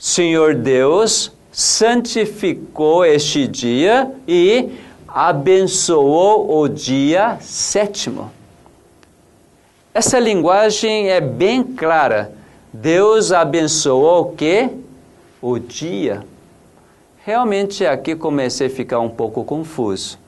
[0.00, 4.68] Senhor Deus santificou este dia e
[5.06, 8.39] abençoou o dia sétimo.
[9.92, 12.32] Essa linguagem é bem clara.
[12.72, 14.70] Deus abençoou o quê?
[15.42, 16.24] O dia.
[17.24, 20.18] Realmente aqui comecei a ficar um pouco confuso.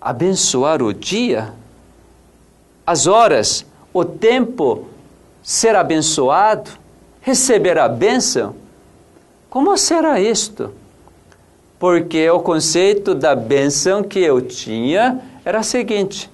[0.00, 1.52] Abençoar o dia?
[2.86, 4.86] As horas, o tempo,
[5.42, 6.70] ser abençoado,
[7.20, 8.54] receber a bênção?
[9.50, 10.72] Como será isto?
[11.78, 16.30] porque o conceito da bênção que eu tinha era o seguinte: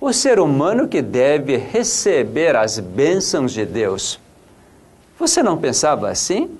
[0.00, 4.18] o ser humano que deve receber as bênçãos de Deus.
[5.18, 6.50] Você não pensava assim?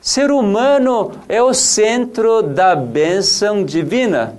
[0.00, 4.36] Ser humano é o centro da bênção divina,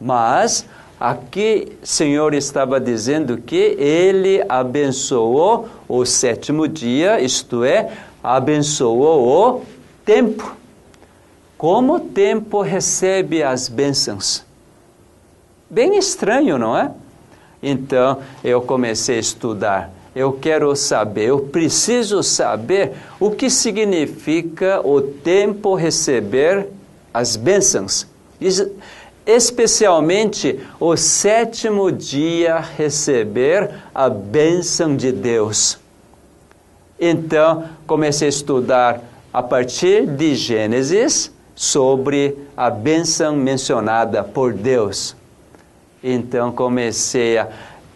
[0.00, 0.66] mas
[0.98, 9.62] aqui o Senhor estava dizendo que ele abençoou o sétimo dia, isto é, abençoou o
[10.04, 10.56] tempo.
[11.56, 14.44] Como o tempo recebe as bênçãos?
[15.70, 16.90] Bem estranho, não é?
[17.62, 19.90] Então eu comecei a estudar.
[20.14, 26.68] Eu quero saber, eu preciso saber o que significa o tempo receber
[27.12, 28.06] as bênçãos.
[29.26, 35.78] Especialmente o sétimo dia receber a bênção de Deus.
[36.98, 39.02] Então comecei a estudar
[39.32, 45.14] a partir de Gênesis sobre a bênção mencionada por Deus.
[46.02, 47.48] Então comecei a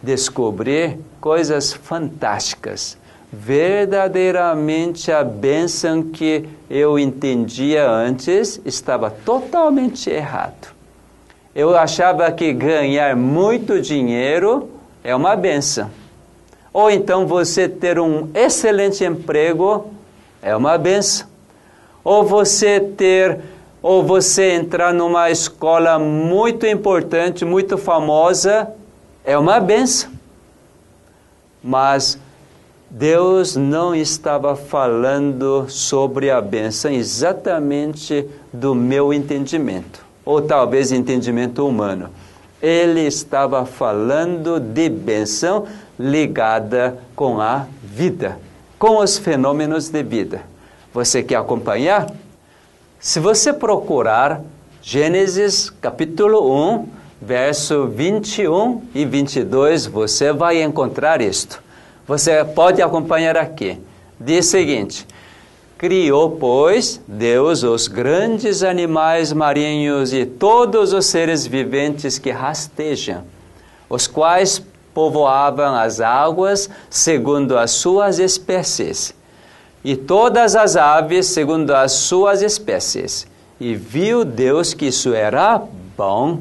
[0.03, 2.98] descobrir coisas fantásticas.
[3.32, 10.74] Verdadeiramente a bênção que eu entendia antes estava totalmente errado.
[11.55, 14.68] Eu achava que ganhar muito dinheiro
[15.05, 15.90] é uma bênção.
[16.72, 19.92] Ou então você ter um excelente emprego
[20.42, 21.26] é uma benção.
[22.03, 23.38] Ou você ter
[23.82, 28.68] ou você entrar numa escola muito importante, muito famosa,
[29.24, 30.10] é uma benção.
[31.62, 32.18] Mas
[32.88, 42.08] Deus não estava falando sobre a benção exatamente do meu entendimento, ou talvez entendimento humano.
[42.60, 45.66] Ele estava falando de benção
[45.98, 48.38] ligada com a vida,
[48.78, 50.42] com os fenômenos de vida.
[50.94, 52.06] Você quer acompanhar?
[53.03, 54.42] Se você procurar
[54.80, 56.88] Gênesis capítulo 1,
[57.20, 61.61] verso 21 e 22, você vai encontrar isto.
[62.07, 63.76] Você pode acompanhar aqui.
[64.20, 65.05] Diz o seguinte:
[65.76, 73.24] Criou, pois, Deus os grandes animais marinhos e todos os seres viventes que rastejam,
[73.90, 74.62] os quais
[74.94, 79.12] povoavam as águas segundo as suas espécies,
[79.84, 83.26] e todas as aves segundo as suas espécies.
[83.60, 85.62] E viu Deus que isso era
[85.96, 86.40] bom.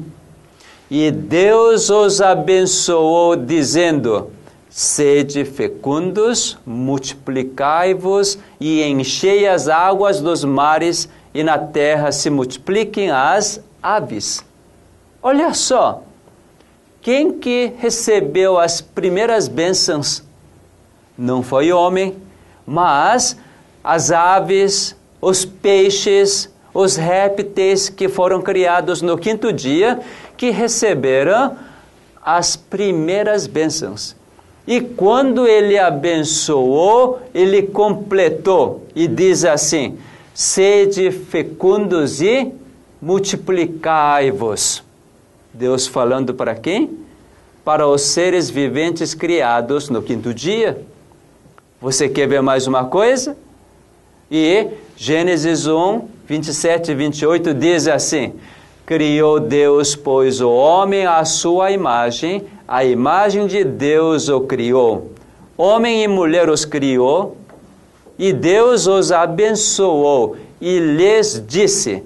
[0.90, 4.30] E Deus os abençoou, dizendo:
[4.68, 13.60] Sede fecundos, multiplicai-vos e enchei as águas dos mares, e na terra se multipliquem as
[13.82, 14.44] aves.
[15.22, 16.02] Olha só,
[17.00, 20.22] quem que recebeu as primeiras bênçãos?
[21.16, 22.16] Não foi homem,
[22.66, 23.36] mas
[23.82, 30.00] as aves, os peixes, os répteis que foram criados no quinto dia,
[30.36, 31.56] que receberam
[32.24, 34.16] as primeiras bênçãos.
[34.66, 39.98] E quando ele abençoou, ele completou e diz assim:
[40.32, 42.52] sede fecundos e
[43.00, 44.84] multiplicai-vos.
[45.52, 46.98] Deus falando para quem?
[47.64, 50.80] Para os seres viventes criados no quinto dia.
[51.82, 53.36] Você quer ver mais uma coisa?
[54.30, 58.34] E Gênesis 1, 27 e 28 diz assim:
[58.86, 65.10] Criou Deus, pois, o homem à sua imagem, a imagem de Deus o criou.
[65.56, 67.36] Homem e mulher os criou,
[68.16, 72.00] e Deus os abençoou e lhes disse: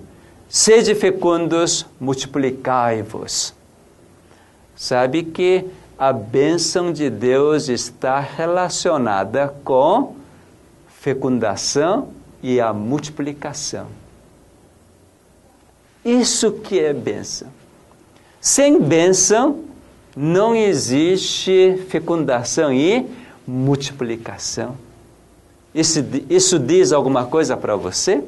[0.49, 3.53] Sede fecundos, multiplicai-vos.
[4.75, 5.67] Sabe que
[5.99, 10.15] a bênção de Deus está relacionada com
[10.89, 12.09] fecundação
[12.43, 13.87] e a multiplicação.
[16.05, 17.49] Isso que é bênção.
[18.41, 19.65] Sem bênção,
[20.15, 23.07] não existe fecundação e
[23.47, 24.77] multiplicação.
[25.75, 28.23] Isso, isso diz alguma coisa para você?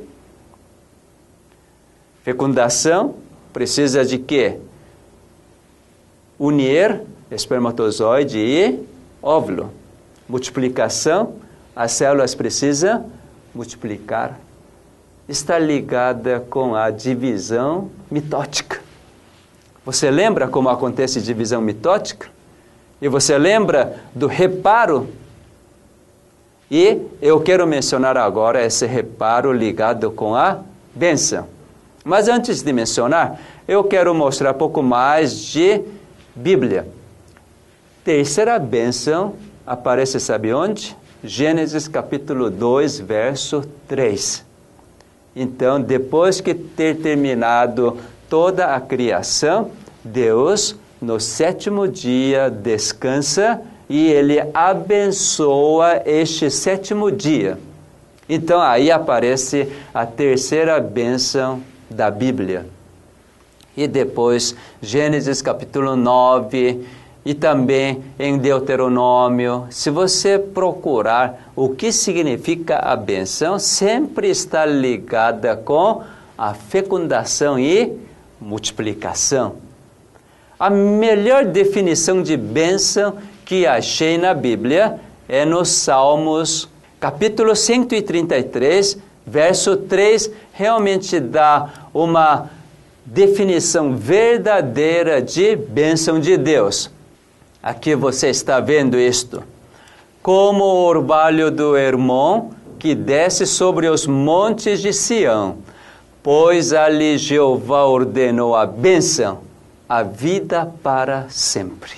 [2.22, 3.14] Fecundação
[3.52, 4.58] precisa de quê?
[6.38, 8.86] Unir espermatozoide e
[9.22, 9.70] óvulo.
[10.28, 11.34] Multiplicação,
[11.74, 13.06] as células precisam
[13.54, 14.38] multiplicar.
[15.28, 18.80] Está ligada com a divisão mitótica.
[19.84, 22.28] Você lembra como acontece divisão mitótica?
[23.00, 25.08] E você lembra do reparo?
[26.70, 30.58] E eu quero mencionar agora esse reparo ligado com a
[30.94, 31.46] bênção.
[32.04, 35.82] Mas antes de mencionar, eu quero mostrar um pouco mais de
[36.34, 36.86] Bíblia.
[38.08, 39.34] Terceira bênção
[39.66, 40.96] aparece, sabe onde?
[41.22, 44.46] Gênesis capítulo 2, verso 3.
[45.36, 54.38] Então, depois que ter terminado toda a criação, Deus, no sétimo dia, descansa e ele
[54.54, 57.58] abençoa este sétimo dia.
[58.26, 62.64] Então, aí aparece a terceira bênção da Bíblia.
[63.76, 66.84] E depois, Gênesis capítulo 9,
[67.28, 69.66] e também em Deuteronômio.
[69.68, 76.02] Se você procurar o que significa a benção, sempre está ligada com
[76.38, 77.98] a fecundação e
[78.40, 79.56] multiplicação.
[80.58, 84.98] A melhor definição de bênção que achei na Bíblia
[85.28, 86.66] é nos Salmos,
[86.98, 92.48] capítulo 133, verso 3, realmente dá uma
[93.04, 96.90] definição verdadeira de bênção de Deus.
[97.62, 99.42] Aqui você está vendo isto.
[100.22, 105.58] Como o orvalho do Hermon que desce sobre os montes de Sião,
[106.22, 109.40] pois ali Jeová ordenou a bênção,
[109.88, 111.92] a vida para sempre.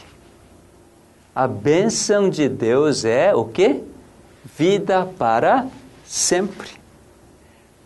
[1.34, 3.82] A bênção de Deus é o que?
[4.56, 5.66] Vida para
[6.04, 6.70] sempre.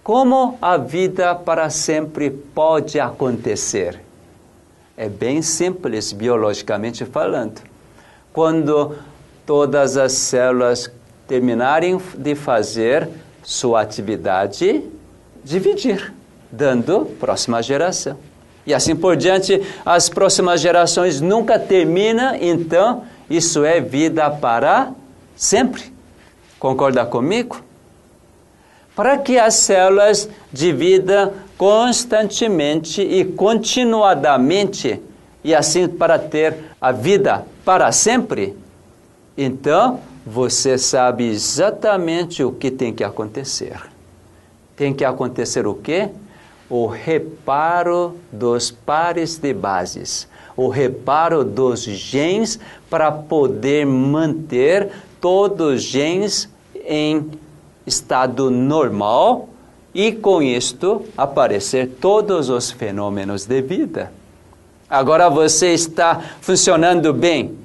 [0.02, 4.03] Como a vida para sempre pode acontecer?
[4.96, 7.60] É bem simples, biologicamente falando.
[8.32, 8.96] Quando
[9.44, 10.90] todas as células
[11.26, 13.08] terminarem de fazer
[13.42, 14.82] sua atividade,
[15.42, 16.12] dividir,
[16.50, 18.16] dando próxima geração.
[18.66, 24.92] E assim por diante, as próximas gerações nunca terminam, então isso é vida para
[25.36, 25.92] sempre.
[26.58, 27.60] Concorda comigo?
[28.94, 35.00] Para que as células dividam constantemente e continuadamente,
[35.42, 38.56] e assim para ter a vida para sempre,
[39.36, 43.78] então você sabe exatamente o que tem que acontecer.
[44.76, 46.08] Tem que acontecer o quê?
[46.68, 50.26] O reparo dos pares de bases,
[50.56, 54.90] o reparo dos genes para poder manter
[55.20, 56.48] todos os genes
[56.86, 57.30] em
[57.86, 59.48] estado normal
[59.94, 64.10] e com isto aparecer todos os fenômenos de vida.
[64.90, 67.56] Agora você está funcionando bem,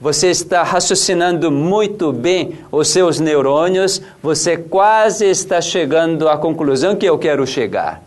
[0.00, 7.06] você está raciocinando muito bem os seus neurônios, você quase está chegando à conclusão que
[7.06, 8.02] eu quero chegar.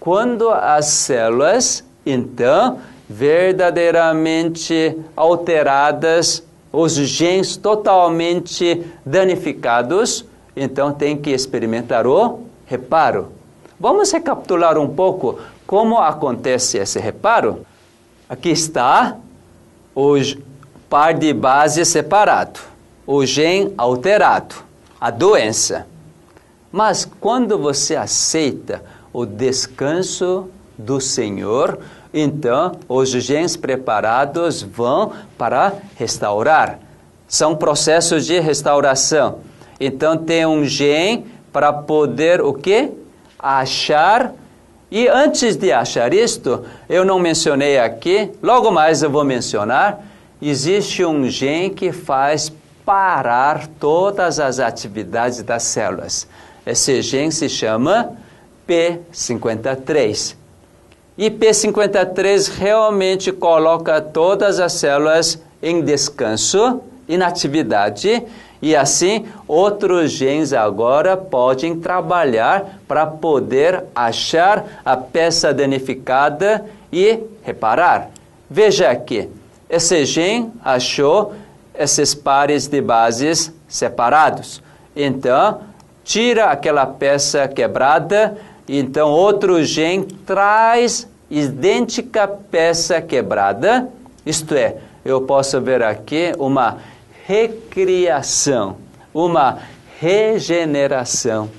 [0.00, 6.42] Quando as células, então, verdadeiramente alteradas,
[6.72, 10.24] os genes totalmente danificados,
[10.56, 12.40] então tem que experimentar o
[12.72, 13.32] reparo.
[13.78, 17.66] Vamos recapitular um pouco como acontece esse reparo.
[18.28, 19.16] Aqui está
[19.94, 20.14] o
[20.88, 22.60] par de base separado,
[23.06, 24.54] o gene alterado,
[24.98, 25.86] a doença.
[26.70, 30.48] Mas quando você aceita o descanso
[30.78, 31.78] do Senhor,
[32.14, 36.78] então os genes preparados vão para restaurar.
[37.28, 39.40] São processos de restauração.
[39.78, 42.90] Então tem um gene para poder o quê?
[43.38, 44.32] Achar.
[44.90, 50.00] E antes de achar isto, eu não mencionei aqui, logo mais eu vou mencionar,
[50.40, 52.52] existe um gene que faz
[52.84, 56.26] parar todas as atividades das células.
[56.66, 58.12] Esse gene se chama
[58.68, 60.36] P53.
[61.16, 68.22] E P53 realmente coloca todas as células em descanso, inatividade,
[68.62, 78.10] e assim, outros genes agora podem trabalhar para poder achar a peça danificada e reparar.
[78.48, 79.28] Veja aqui,
[79.68, 81.34] esse gene achou
[81.76, 84.62] esses pares de bases separados.
[84.94, 85.62] Então,
[86.04, 88.38] tira aquela peça quebrada,
[88.68, 93.88] então outro gene traz idêntica peça quebrada,
[94.24, 96.76] isto é, eu posso ver aqui uma
[97.26, 98.76] recriação,
[99.12, 99.58] uma
[100.00, 101.50] regeneração.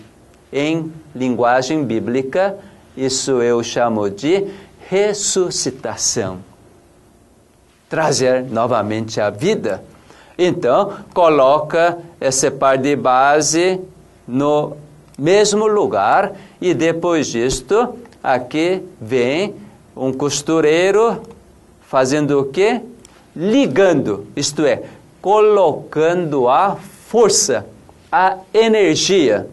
[0.52, 2.58] Em linguagem bíblica,
[2.96, 4.48] isso eu chamo de
[4.88, 6.40] ressuscitação.
[7.90, 9.84] Trazer novamente a vida.
[10.38, 13.80] Então, coloca esse par de base
[14.28, 14.78] no
[15.18, 19.56] mesmo lugar e depois disto, aqui vem
[19.96, 21.22] um costureiro
[21.82, 22.82] fazendo o quê?
[23.36, 24.84] Ligando, isto é,
[25.24, 27.66] colocando a força,
[28.12, 29.48] a energia.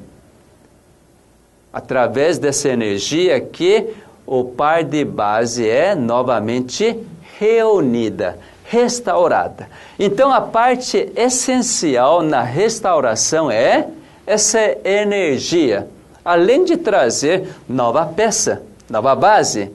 [1.73, 3.95] Através dessa energia que
[4.27, 6.99] o par de base é novamente
[7.39, 9.69] reunida, restaurada.
[9.97, 13.87] Então a parte essencial na restauração é
[14.27, 15.87] essa energia,
[16.25, 18.61] além de trazer nova peça,
[18.91, 19.71] nova base.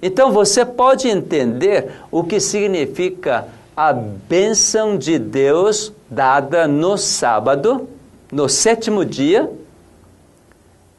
[0.00, 7.88] Então você pode entender o que significa a bênção de Deus dada no sábado,
[8.32, 9.48] no sétimo dia.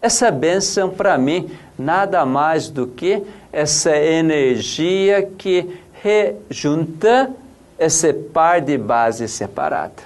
[0.01, 3.21] Essa bênção, para mim, nada mais do que
[3.51, 7.29] essa energia que rejunta
[7.77, 10.01] esse par de base separada.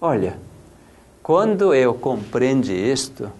[0.00, 0.36] Olha,
[1.22, 3.30] quando eu compreendi isto,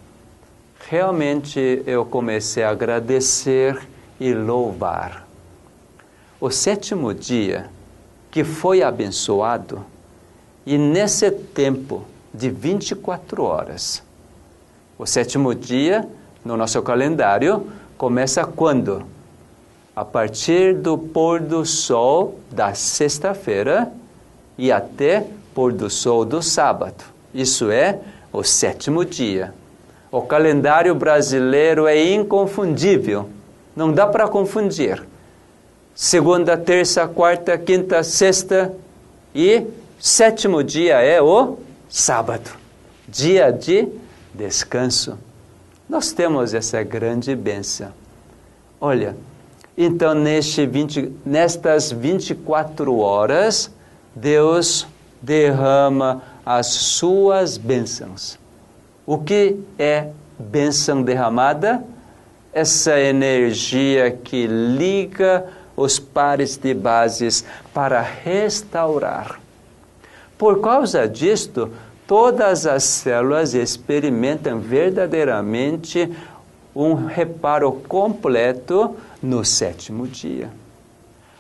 [0.89, 3.77] realmente eu comecei a agradecer
[4.21, 5.24] e louvar.
[6.45, 7.71] O sétimo dia,
[8.31, 9.83] que foi abençoado,
[10.67, 14.03] e nesse tempo de 24 horas,
[14.99, 16.07] o sétimo dia,
[16.45, 17.67] no nosso calendário,
[17.97, 19.07] começa quando?
[19.97, 23.91] A partir do pôr do sol da sexta-feira
[24.59, 27.05] e até pôr do sol do sábado.
[27.33, 29.55] Isso é o sétimo dia.
[30.13, 33.31] O calendário brasileiro é inconfundível,
[33.75, 35.14] não dá para confundir.
[35.95, 38.75] Segunda, terça, quarta, quinta, sexta
[39.33, 39.65] e
[40.01, 41.57] sétimo dia é o
[41.89, 42.51] sábado,
[43.07, 43.87] dia de
[44.35, 45.17] descanso.
[45.89, 47.93] Nós temos essa grande bênção.
[48.81, 49.15] Olha,
[49.79, 53.71] então neste 20, nestas 24 horas,
[54.17, 54.89] Deus
[55.23, 58.37] derrama as suas bênçãos.
[59.07, 61.85] O que é bênção derramada?
[62.53, 65.45] Essa energia que liga
[65.77, 69.41] os pares de bases para restaurar.
[70.37, 71.71] Por causa disto,
[72.07, 76.11] todas as células experimentam verdadeiramente
[76.75, 80.51] um reparo completo no sétimo dia.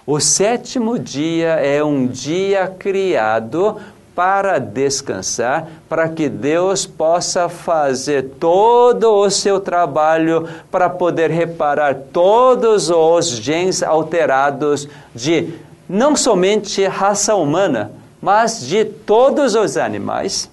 [0.07, 3.81] O sétimo dia é um dia criado
[4.15, 12.91] para descansar, para que Deus possa fazer todo o seu trabalho para poder reparar todos
[12.91, 15.55] os genes alterados de
[15.89, 17.91] não somente raça humana,
[18.23, 20.51] mas de todos os animais.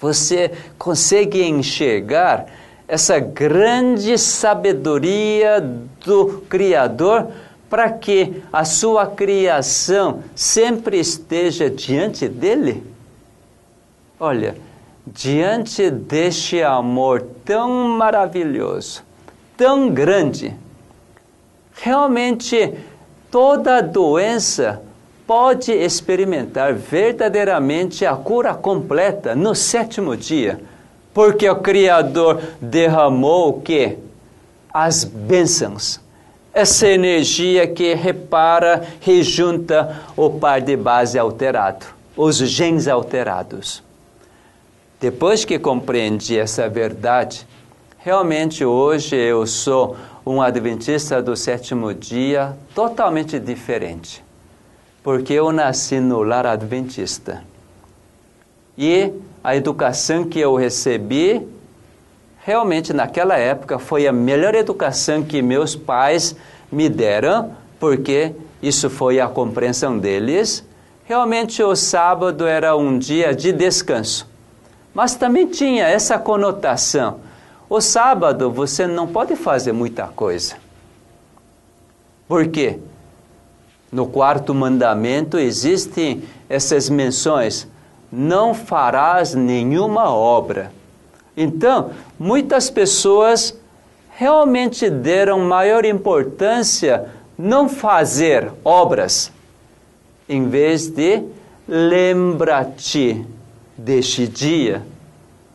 [0.00, 2.46] Você consegue enxergar
[2.86, 5.60] essa grande sabedoria
[6.04, 7.28] do Criador?
[7.74, 12.84] Para que a sua criação sempre esteja diante dele?
[14.20, 14.56] Olha,
[15.04, 19.02] diante deste amor tão maravilhoso,
[19.56, 20.54] tão grande,
[21.72, 22.74] realmente
[23.28, 24.80] toda doença
[25.26, 30.60] pode experimentar verdadeiramente a cura completa no sétimo dia,
[31.12, 33.98] porque o Criador derramou o que?
[34.72, 36.03] As bênçãos
[36.54, 41.86] essa energia que repara, rejunta o par de base alterado,
[42.16, 43.82] os genes alterados.
[45.00, 47.44] Depois que compreendi essa verdade,
[47.98, 54.24] realmente hoje eu sou um adventista do sétimo dia totalmente diferente,
[55.02, 57.42] porque eu nasci no lar adventista.
[58.78, 61.46] E a educação que eu recebi
[62.44, 66.36] realmente naquela época foi a melhor educação que meus pais
[66.70, 70.62] me deram, porque isso foi a compreensão deles.
[71.06, 74.28] Realmente o sábado era um dia de descanso.
[74.92, 77.20] Mas também tinha essa conotação.
[77.68, 80.56] O sábado você não pode fazer muita coisa.
[82.28, 82.78] Por quê?
[83.90, 87.66] No quarto mandamento existem essas menções:
[88.12, 90.70] não farás nenhuma obra.
[91.36, 93.58] Então, muitas pessoas
[94.16, 97.06] realmente deram maior importância
[97.36, 99.32] não fazer obras,
[100.28, 101.22] em vez de
[101.66, 103.24] lembra-te
[103.76, 104.82] deste dia.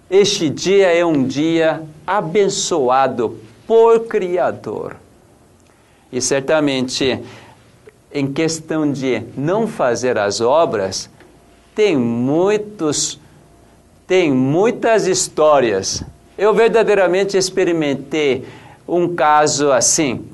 [0.10, 4.98] Este dia é um dia abençoado por Criador.
[6.12, 7.24] E certamente,
[8.12, 11.10] em questão de não fazer as obras,
[11.76, 13.20] tem muitos
[14.10, 16.04] tem muitas histórias.
[16.36, 18.44] Eu verdadeiramente experimentei
[18.88, 20.26] um caso assim.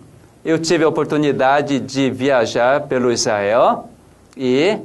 [0.45, 3.89] Eu tive a oportunidade de viajar pelo Israel
[4.37, 4.77] e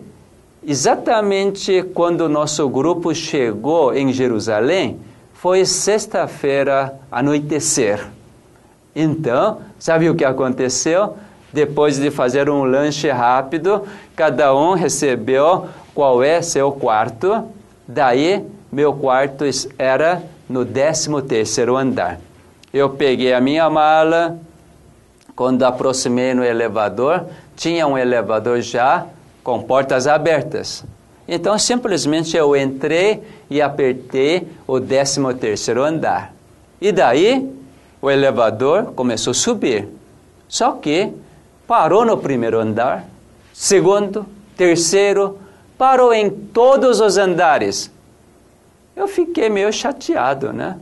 [0.66, 4.98] exatamente quando o nosso grupo chegou em Jerusalém,
[5.34, 8.04] foi sexta-feira anoitecer.
[8.94, 11.16] Então, sabe o que aconteceu?
[11.52, 13.84] Depois de fazer um lanche rápido,
[14.16, 17.44] cada um recebeu qual é seu quarto.
[17.86, 19.44] Daí meu quarto
[19.78, 22.20] era no 13 terceiro andar.
[22.72, 24.38] Eu peguei a minha mala,
[25.34, 29.06] quando aproximei no elevador, tinha um elevador já
[29.42, 30.84] com portas abertas.
[31.26, 36.32] Então, simplesmente eu entrei e apertei o 13 terceiro andar.
[36.80, 37.48] E daí,
[38.00, 39.88] o elevador começou a subir.
[40.48, 41.12] Só que
[41.66, 43.04] parou no primeiro andar,
[43.52, 45.38] segundo, terceiro,
[45.78, 47.90] parou em todos os andares.
[49.00, 50.76] Eu fiquei meio chateado, né?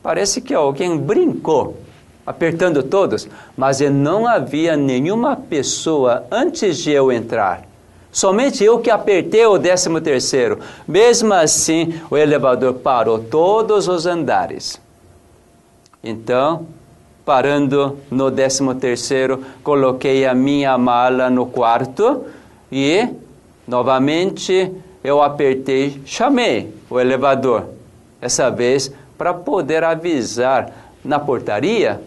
[0.00, 1.76] Parece que alguém brincou,
[2.24, 7.64] apertando todos, mas não havia nenhuma pessoa antes de eu entrar.
[8.12, 10.60] Somente eu que apertei o décimo terceiro.
[10.86, 14.80] Mesmo assim, o elevador parou todos os andares.
[16.04, 16.68] Então,
[17.24, 22.26] parando no décimo terceiro, coloquei a minha mala no quarto
[22.70, 23.08] e,
[23.66, 24.72] novamente,
[25.06, 27.66] eu apertei, chamei o elevador.
[28.20, 30.72] Essa vez, para poder avisar
[31.04, 32.00] na portaria,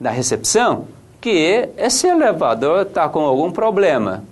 [0.00, 0.86] na recepção,
[1.20, 4.22] que esse elevador está com algum problema.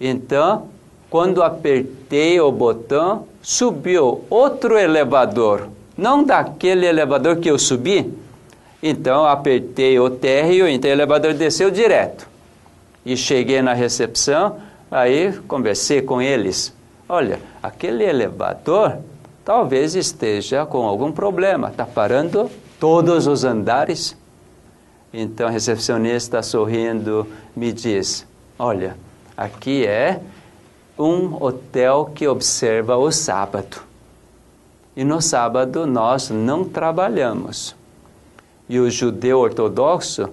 [0.00, 0.68] Então,
[1.10, 8.14] quando apertei o botão, subiu outro elevador, não daquele elevador que eu subi.
[8.80, 12.28] Então, apertei o térreo, então o elevador desceu direto.
[13.04, 16.72] E cheguei na recepção, aí conversei com eles.
[17.14, 18.98] Olha, aquele elevador
[19.44, 22.50] talvez esteja com algum problema, está parando
[22.80, 24.16] todos os andares.
[25.12, 28.26] Então, a recepcionista sorrindo me diz:
[28.58, 28.96] Olha,
[29.36, 30.20] Aqui é
[30.98, 33.78] um hotel que observa o sábado.
[34.94, 37.74] E no sábado nós não trabalhamos.
[38.68, 40.28] E o judeu ortodoxo,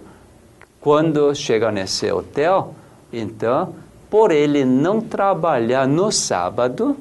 [0.82, 2.75] quando chega nesse hotel,
[3.11, 3.73] então,
[4.10, 6.97] por ele não trabalhar no sábado,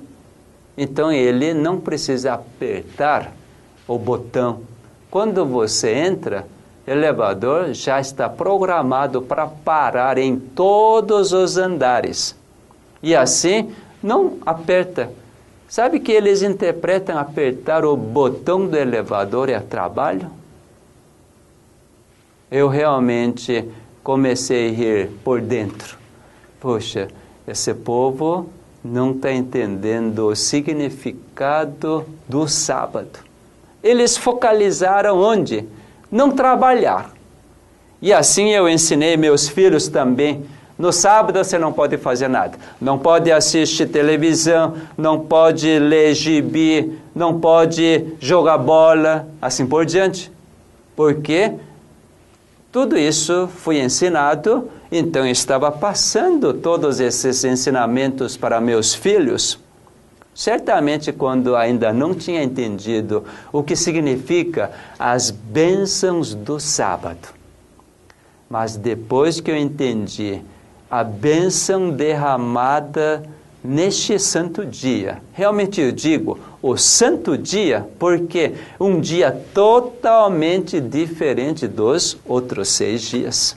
[0.76, 3.32] então ele não precisa apertar
[3.86, 4.60] o botão.
[5.10, 6.46] Quando você entra,
[6.86, 12.36] elevador já está programado para parar em todos os andares.
[13.02, 15.10] E assim, não aperta.
[15.68, 20.30] Sabe que eles interpretam apertar o botão do elevador é trabalho?
[22.50, 23.68] Eu realmente
[24.02, 25.97] comecei a rir por dentro.
[26.60, 27.08] Poxa,
[27.46, 28.48] esse povo
[28.84, 33.20] não está entendendo o significado do sábado.
[33.82, 35.66] Eles focalizaram onde?
[36.10, 37.12] não trabalhar.
[38.00, 40.44] E assim eu ensinei meus filhos também.
[40.78, 42.56] No sábado você não pode fazer nada.
[42.80, 50.30] Não pode assistir televisão, não pode ler gibi, não pode jogar bola, assim por diante.
[50.94, 51.52] Porque
[52.70, 59.58] tudo isso foi ensinado, então estava passando todos esses ensinamentos para meus filhos.
[60.34, 67.28] Certamente, quando ainda não tinha entendido o que significa as bênçãos do sábado.
[68.48, 70.40] Mas depois que eu entendi
[70.90, 73.22] a bênção derramada
[73.62, 82.18] neste santo dia, realmente eu digo o santo dia, porque um dia totalmente diferente dos
[82.26, 83.56] outros seis dias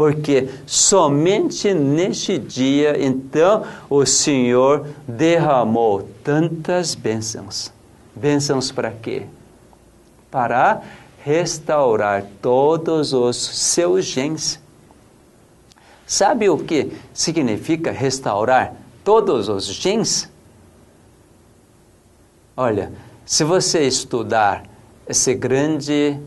[0.00, 7.70] porque somente neste dia, então, o Senhor derramou tantas bênçãos.
[8.16, 9.24] Bênçãos para quê?
[10.30, 10.80] Para
[11.22, 14.58] restaurar todos os seus gens.
[16.06, 18.74] Sabe o que significa restaurar
[19.04, 20.28] todos os gens?
[22.56, 22.92] Olha,
[23.24, 24.64] se você estudar
[25.08, 26.18] esse grande,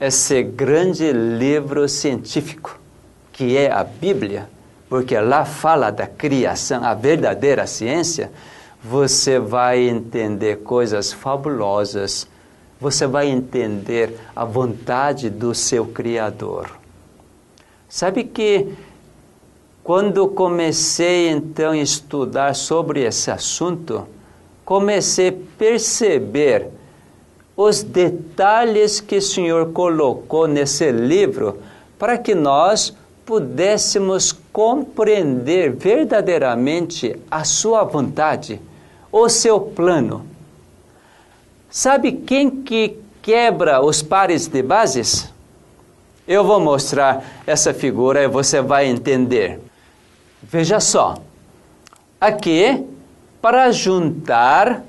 [0.00, 2.80] esse grande livro científico,
[3.32, 4.48] que é a Bíblia,
[4.88, 8.30] porque lá fala da criação, a verdadeira ciência,
[8.82, 12.28] você vai entender coisas fabulosas.
[12.78, 16.70] Você vai entender a vontade do seu Criador.
[17.88, 18.74] Sabe que
[19.84, 24.08] quando comecei então a estudar sobre esse assunto,
[24.64, 26.70] comecei a perceber
[27.54, 31.58] os detalhes que o Senhor colocou nesse livro
[31.98, 38.58] para que nós pudéssemos compreender verdadeiramente a sua vontade,
[39.12, 40.24] o seu plano.
[41.68, 45.30] Sabe quem que quebra os pares de bases?
[46.26, 49.60] Eu vou mostrar essa figura e você vai entender.
[50.50, 51.14] Veja só.
[52.20, 52.84] Aqui,
[53.40, 54.82] para juntar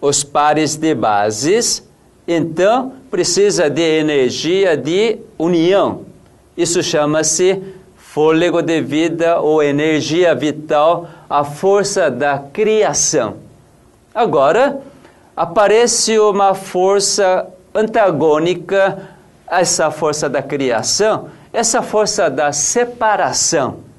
[0.00, 1.82] os pares de bases,
[2.28, 6.02] então precisa de energia de união.
[6.56, 7.62] Isso chama-se
[7.96, 13.36] fôlego de vida ou energia vital, a força da criação.
[14.14, 14.80] Agora,
[15.36, 18.98] aparece uma força antagônica
[19.46, 23.89] a essa força da criação, essa força da separação.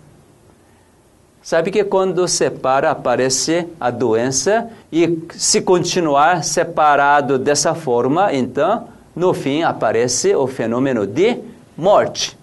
[1.44, 9.34] Sabe que quando separa aparece a doença e se continuar separado dessa forma, então no
[9.34, 11.40] fim aparece o fenômeno de
[11.76, 12.38] morte.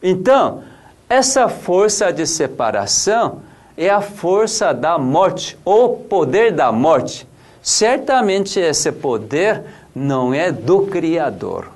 [0.00, 0.62] Então,
[1.08, 3.40] essa força de separação
[3.76, 7.26] é a força da morte, o poder da morte.
[7.60, 9.62] Certamente esse poder
[9.94, 11.70] não é do Criador.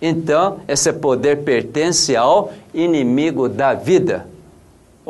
[0.00, 4.26] Então, esse poder pertence ao inimigo da vida,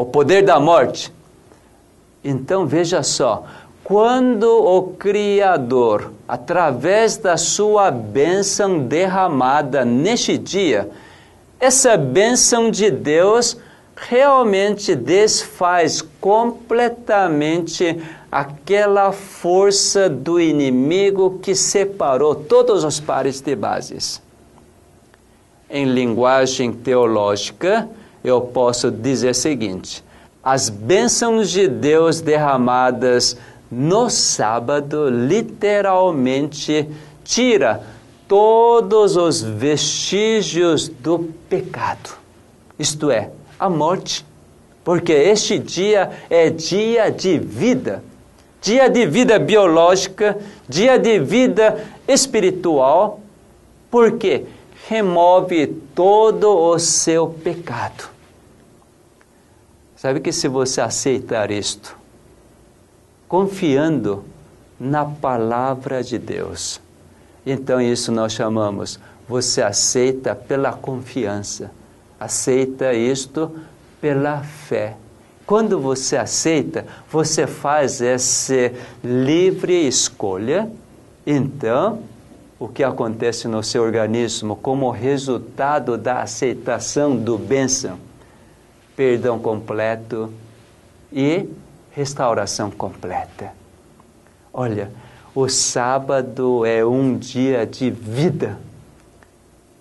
[0.00, 1.12] o poder da morte.
[2.24, 3.44] Então, veja só,
[3.84, 10.88] quando o Criador, através da sua bênção derramada neste dia,
[11.58, 13.58] essa bênção de Deus
[13.94, 18.00] realmente desfaz completamente
[18.32, 24.22] aquela força do inimigo que separou todos os pares de bases.
[25.68, 27.86] Em linguagem teológica,
[28.22, 30.04] eu posso dizer o seguinte:
[30.42, 33.36] as bênçãos de Deus derramadas
[33.70, 36.88] no sábado literalmente
[37.24, 37.82] tira
[38.26, 42.10] todos os vestígios do pecado.
[42.78, 44.24] Isto é, a morte.
[44.82, 48.02] Porque este dia é dia de vida,
[48.62, 53.20] dia de vida biológica, dia de vida espiritual,
[53.90, 54.46] porque
[54.88, 58.08] remove todo o seu pecado.
[59.96, 61.96] Sabe que se você aceitar isto,
[63.28, 64.24] confiando
[64.78, 66.80] na palavra de Deus,
[67.44, 71.70] então isso nós chamamos, você aceita pela confiança
[72.20, 73.50] aceita isto
[73.98, 74.96] pela fé.
[75.46, 78.72] Quando você aceita, você faz essa
[79.02, 80.70] livre escolha,
[81.26, 82.00] então
[82.60, 87.98] o que acontece no seu organismo como resultado da aceitação do bênção?
[88.94, 90.30] Perdão completo
[91.10, 91.48] e
[91.90, 93.52] restauração completa.
[94.52, 94.90] Olha,
[95.34, 98.58] o sábado é um dia de vida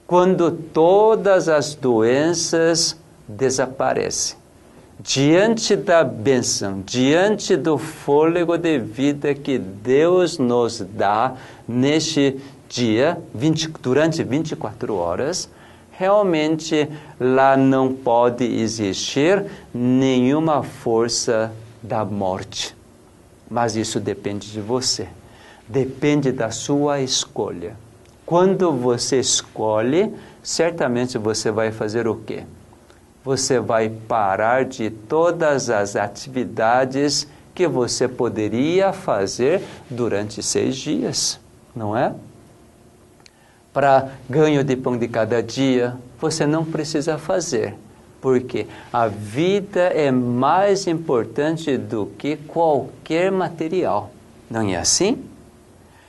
[0.08, 4.40] quando todas as doenças desaparecem.
[5.02, 11.36] Diante da bênção, diante do fôlego de vida que Deus nos dá
[11.68, 12.40] neste
[12.70, 15.50] dia, 20, durante 24 horas,
[15.92, 16.88] realmente
[17.20, 19.44] lá não pode existir
[19.74, 21.52] nenhuma força
[21.82, 22.76] da morte.
[23.50, 25.10] Mas isso depende de você,
[25.68, 27.76] depende da sua escolha.
[28.26, 30.14] Quando você escolhe,
[30.44, 32.44] certamente você vai fazer o quê?
[33.26, 41.40] Você vai parar de todas as atividades que você poderia fazer durante seis dias,
[41.76, 42.14] não é?
[43.74, 47.76] Para ganho de pão de cada dia, você não precisa fazer,
[48.20, 54.12] porque a vida é mais importante do que qualquer material,
[54.50, 55.24] não é assim?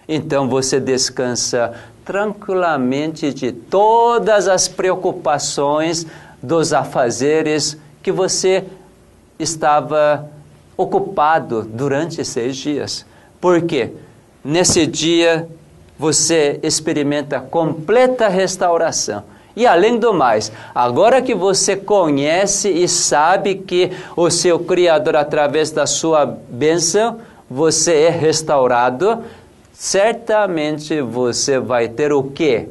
[0.09, 1.73] Então você descansa
[2.05, 6.07] tranquilamente de todas as preocupações
[6.43, 8.65] dos afazeres que você
[9.39, 10.29] estava
[10.77, 13.07] ocupado durante seis dias.
[13.41, 13.93] Por quê?
[14.43, 15.47] Nesse dia
[16.01, 19.23] você experimenta completa restauração.
[19.55, 25.71] E além do mais, agora que você conhece e sabe que o seu Criador, através
[25.71, 27.19] da sua bênção,
[27.51, 29.23] você é restaurado,
[29.75, 32.69] certamente você vai ter o quê?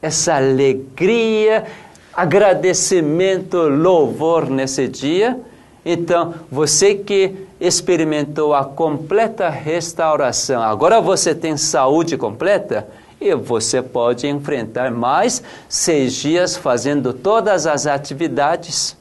[0.00, 1.66] Essa alegria,
[2.14, 5.38] agradecimento, louvor nesse dia.
[5.84, 12.86] Então, você que experimentou a completa restauração, agora você tem saúde completa
[13.20, 18.96] e você pode enfrentar mais seis dias fazendo todas as atividades.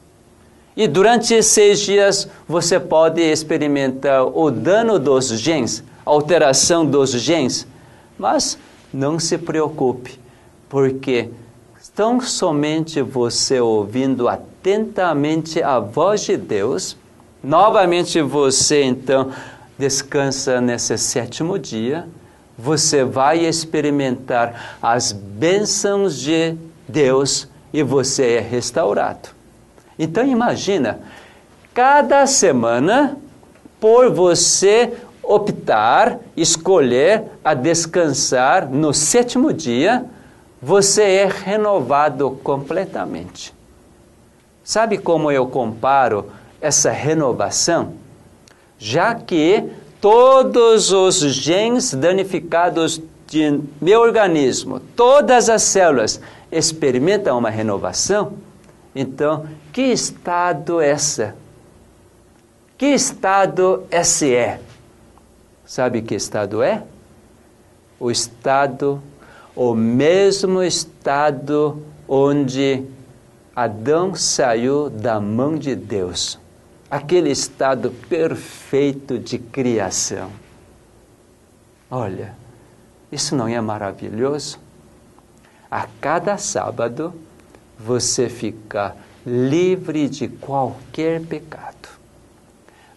[0.78, 7.68] E durante seis dias você pode experimentar o dano dos genes alteração dos genes.
[8.18, 8.58] Mas
[8.94, 10.18] não se preocupe,
[10.70, 11.30] porque
[11.94, 16.96] tão somente você ouvindo atentamente a voz de Deus,
[17.46, 19.32] novamente você então
[19.78, 22.08] descansa nesse sétimo dia,
[22.58, 26.56] você vai experimentar as bênçãos de
[26.88, 29.30] Deus e você é restaurado.
[30.00, 31.00] Então imagina,
[31.74, 33.18] cada semana,
[33.80, 40.06] por você optar, escolher a descansar no sétimo dia,
[40.62, 43.54] você é renovado completamente.
[44.64, 46.32] Sabe como eu comparo
[46.66, 47.94] essa renovação?
[48.80, 49.64] Já que
[50.02, 56.20] todos os genes danificados de meu organismo, todas as células
[56.52, 58.34] experimentam uma renovação,
[58.96, 61.36] então que estado essa?
[62.78, 64.60] Que estado esse é?
[65.66, 66.84] Sabe que estado é?
[68.00, 69.02] O estado,
[69.56, 72.84] o mesmo estado onde
[73.56, 76.44] Adão saiu da mão de Deus.
[76.90, 80.30] Aquele estado perfeito de criação.
[81.90, 82.36] Olha,
[83.12, 84.60] isso não é maravilhoso?
[85.70, 87.12] A cada sábado
[87.78, 91.90] você fica livre de qualquer pecado.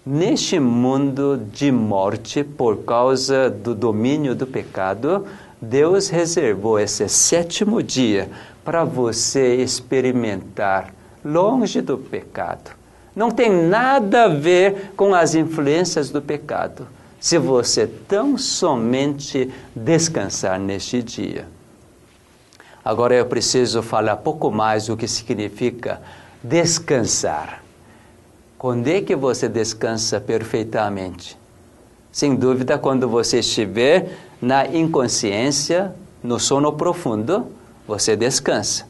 [0.05, 5.26] Neste mundo de morte por causa do domínio do pecado,
[5.61, 8.30] Deus reservou esse sétimo dia
[8.62, 12.78] para você experimentar longe do pecado.
[13.15, 16.87] Não tem nada a ver com as influências do pecado,
[17.19, 21.47] se você tão somente descansar neste dia.
[22.85, 26.01] Agora eu preciso falar pouco mais o que significa
[26.43, 27.63] descansar.
[28.57, 31.39] Quando é que você descansa perfeitamente?
[32.11, 37.47] Sem dúvida, quando você estiver na inconsciência, no sono profundo,
[37.87, 38.87] você descansa.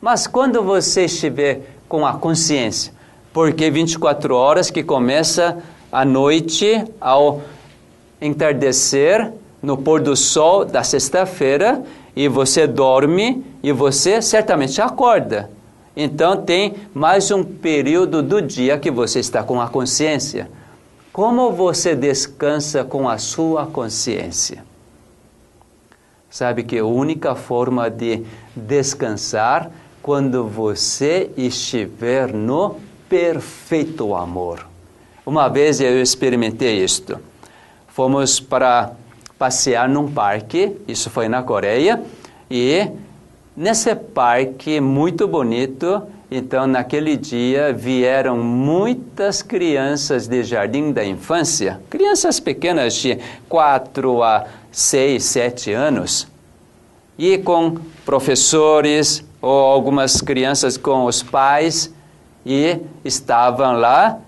[0.00, 2.92] Mas quando você estiver com a consciência,
[3.32, 5.58] porque 24 horas que começa
[5.90, 7.42] à noite ao
[8.20, 11.82] entardecer, no pôr do sol da sexta-feira,
[12.14, 15.50] e você dorme e você certamente acorda.
[15.96, 20.50] Então tem mais um período do dia que você está com a consciência.
[21.12, 24.64] Como você descansa com a sua consciência?
[26.30, 28.24] Sabe que a única forma de
[28.54, 29.70] descansar
[30.00, 32.76] quando você estiver no
[33.10, 34.66] perfeito amor.
[35.26, 37.18] Uma vez eu experimentei isto.
[37.88, 38.92] Fomos para
[39.38, 42.02] passear num parque, isso foi na Coreia,
[42.50, 42.88] e
[43.56, 52.40] Nesse parque muito bonito, então naquele dia vieram muitas crianças de jardim da infância, crianças
[52.40, 53.18] pequenas de
[53.50, 56.26] 4 a 6, 7 anos,
[57.18, 57.74] e com
[58.06, 61.92] professores ou algumas crianças com os pais,
[62.44, 64.18] e estavam lá.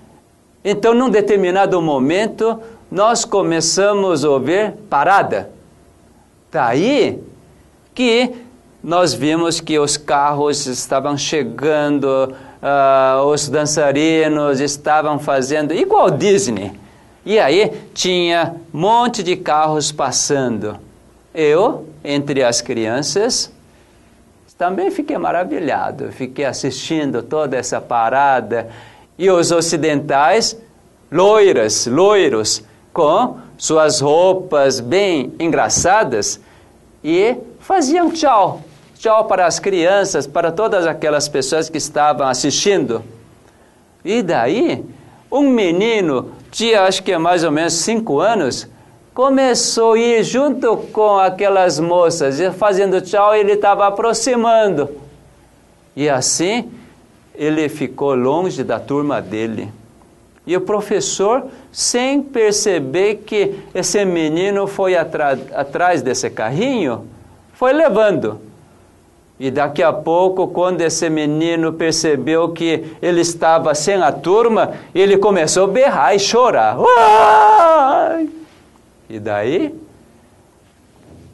[0.65, 2.61] Então, num determinado momento,
[2.91, 5.51] nós começamos a ouvir parada.
[6.51, 7.19] Daí
[7.95, 8.33] que
[8.83, 16.73] nós vimos que os carros estavam chegando, uh, os dançarinos estavam fazendo igual Disney.
[17.25, 20.77] E aí tinha um monte de carros passando.
[21.35, 23.51] Eu, entre as crianças,
[24.57, 28.69] também fiquei maravilhado, fiquei assistindo toda essa parada.
[29.19, 30.57] E os ocidentais,
[31.11, 36.41] loiras, loiros, com suas roupas bem engraçadas,
[37.05, 38.63] e faziam tchau
[39.03, 43.03] tchau para as crianças, para todas aquelas pessoas que estavam assistindo.
[44.05, 44.85] E daí,
[45.29, 48.69] um menino, tinha acho que é mais ou menos cinco anos,
[49.15, 54.89] começou a ir junto com aquelas moças, fazendo tchau, ele estava aproximando.
[55.95, 56.71] E assim,
[57.35, 59.71] ele ficou longe da turma dele.
[60.47, 67.07] E o professor, sem perceber que esse menino foi atrás desse carrinho,
[67.53, 68.41] foi levando.
[69.39, 75.17] E daqui a pouco, quando esse menino percebeu que ele estava sem a turma, ele
[75.17, 76.79] começou a berrar e chorar.
[76.79, 78.42] Uai!
[79.13, 79.79] E daí,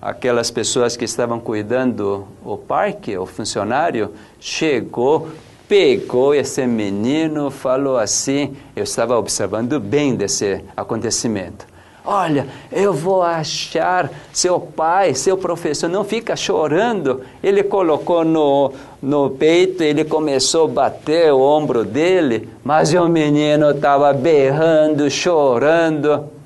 [0.03, 4.11] aquelas pessoas que estavam cuidando o parque, o funcionário,
[4.41, 5.29] chegou,
[5.69, 11.69] pegou esse menino, falou assim, eu estava observando bem desse acontecimento.
[12.05, 17.23] Olha, eu vou achar seu pai, seu professor, não fica chorando.
[17.41, 23.71] Ele colocou no, no peito, ele começou a bater o ombro dele, mas o menino
[23.71, 26.38] estava berrando, chorando.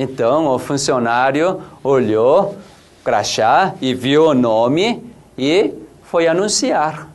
[0.00, 2.56] Então o funcionário olhou,
[3.02, 5.02] crachá, e viu o nome
[5.36, 5.72] e
[6.04, 7.08] foi anunciar.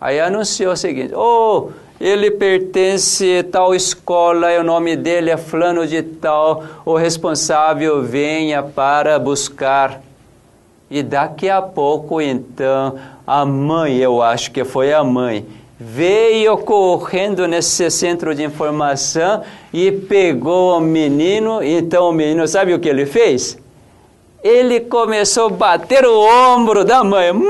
[0.00, 1.70] Aí anunciou o seguinte: Oh,
[2.00, 8.62] ele pertence a tal escola, o nome dele é fulano de tal, o responsável venha
[8.62, 10.00] para buscar.
[10.88, 15.44] E daqui a pouco, então, a mãe, eu acho que foi a mãe,
[15.84, 21.62] veio correndo nesse centro de informação e pegou o menino.
[21.62, 23.58] Então o menino, sabe o que ele fez?
[24.42, 26.20] Ele começou a bater o
[26.54, 27.32] ombro da mãe.
[27.32, 27.44] Mãe!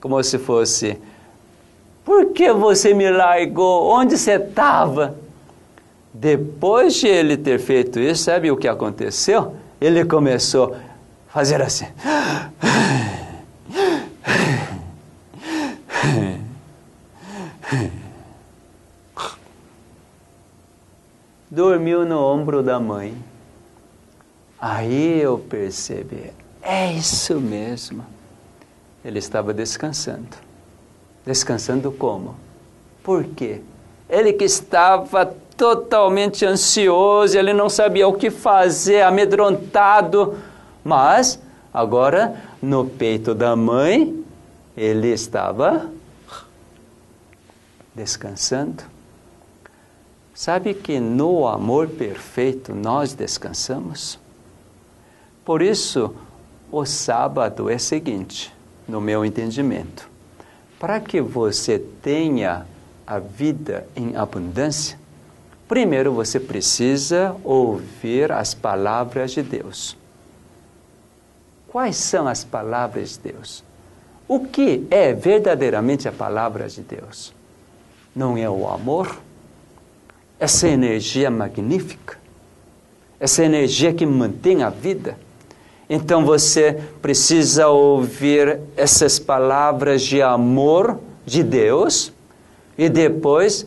[0.00, 0.98] Como se fosse
[2.04, 3.88] por que você me largou?
[3.90, 5.14] Onde você estava?
[6.12, 9.54] Depois de ele ter feito isso, sabe o que aconteceu?
[9.80, 10.74] Ele começou
[11.28, 11.86] a fazer assim.
[21.54, 23.14] Dormiu no ombro da mãe.
[24.60, 28.04] Aí eu percebi, é isso mesmo.
[29.04, 30.36] Ele estava descansando.
[31.24, 32.34] Descansando como?
[33.02, 33.60] Por quê?
[34.08, 35.26] Ele que estava
[35.56, 40.36] totalmente ansioso, ele não sabia o que fazer, amedrontado,
[40.82, 41.38] mas
[41.72, 44.24] agora no peito da mãe
[44.76, 45.88] ele estava
[47.94, 48.93] descansando.
[50.34, 54.18] Sabe que no amor perfeito nós descansamos?
[55.44, 56.12] Por isso,
[56.72, 58.52] o sábado é seguinte,
[58.88, 60.10] no meu entendimento.
[60.80, 62.66] Para que você tenha
[63.06, 64.98] a vida em abundância,
[65.68, 69.96] primeiro você precisa ouvir as palavras de Deus.
[71.68, 73.62] Quais são as palavras de Deus?
[74.26, 77.32] O que é verdadeiramente a palavra de Deus?
[78.16, 79.16] Não é o amor?
[80.38, 82.18] Essa energia magnífica?
[83.18, 85.16] Essa energia que mantém a vida?
[85.88, 92.12] Então você precisa ouvir essas palavras de amor de Deus
[92.76, 93.66] e depois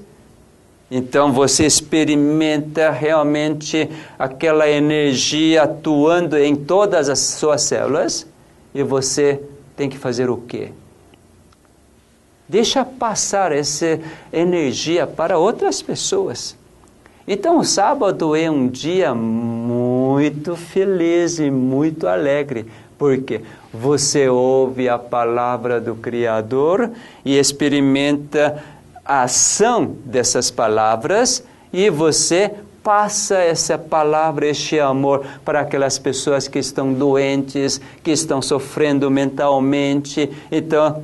[0.89, 8.25] então você experimenta realmente aquela energia atuando em todas as suas células
[8.73, 9.41] e você
[9.75, 10.71] tem que fazer o quê?
[12.47, 13.99] Deixa passar essa
[14.31, 16.55] energia para outras pessoas.
[17.27, 22.65] Então, o sábado é um dia muito feliz e muito alegre,
[22.97, 23.41] porque
[23.73, 26.89] você ouve a palavra do Criador
[27.25, 28.63] e experimenta
[29.03, 31.43] a ação dessas palavras
[31.73, 38.41] e você passa essa palavra, este amor para aquelas pessoas que estão doentes, que estão
[38.41, 40.31] sofrendo mentalmente.
[40.49, 41.03] Então,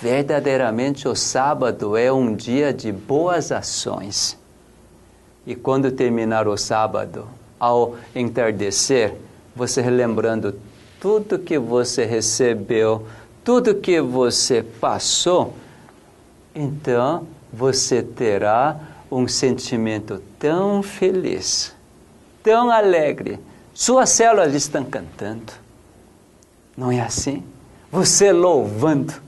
[0.00, 4.38] verdadeiramente o sábado é um dia de boas ações.
[5.46, 7.26] E quando terminar o sábado,
[7.58, 9.14] ao entardecer,
[9.54, 10.58] você relembrando
[11.00, 13.06] tudo que você recebeu,
[13.44, 15.54] tudo que você passou,
[16.54, 18.78] então você terá
[19.10, 21.74] um sentimento tão feliz,
[22.42, 23.38] tão alegre.
[23.72, 25.52] Suas células estão cantando.
[26.76, 27.42] Não é assim?
[27.90, 29.25] Você louvando.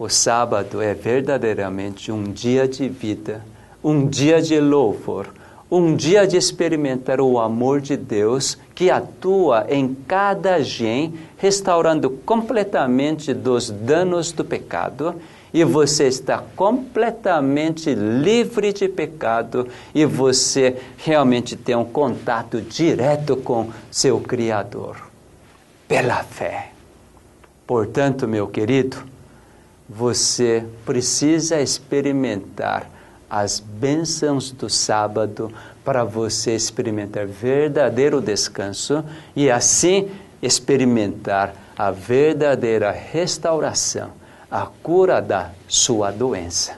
[0.00, 3.44] O sábado é verdadeiramente um dia de vida
[3.82, 5.28] um dia de louvor,
[5.70, 13.32] um dia de experimentar o amor de Deus que atua em cada gen, restaurando completamente
[13.32, 15.14] dos danos do pecado,
[15.52, 23.70] e você está completamente livre de pecado e você realmente tem um contato direto com
[23.90, 24.96] seu Criador,
[25.88, 26.70] pela fé.
[27.66, 28.98] Portanto, meu querido,
[29.92, 32.88] você precisa experimentar
[33.28, 35.52] as bênçãos do sábado
[35.84, 40.08] para você experimentar verdadeiro descanso e assim
[40.40, 44.12] experimentar a verdadeira restauração,
[44.48, 46.76] a cura da sua doença.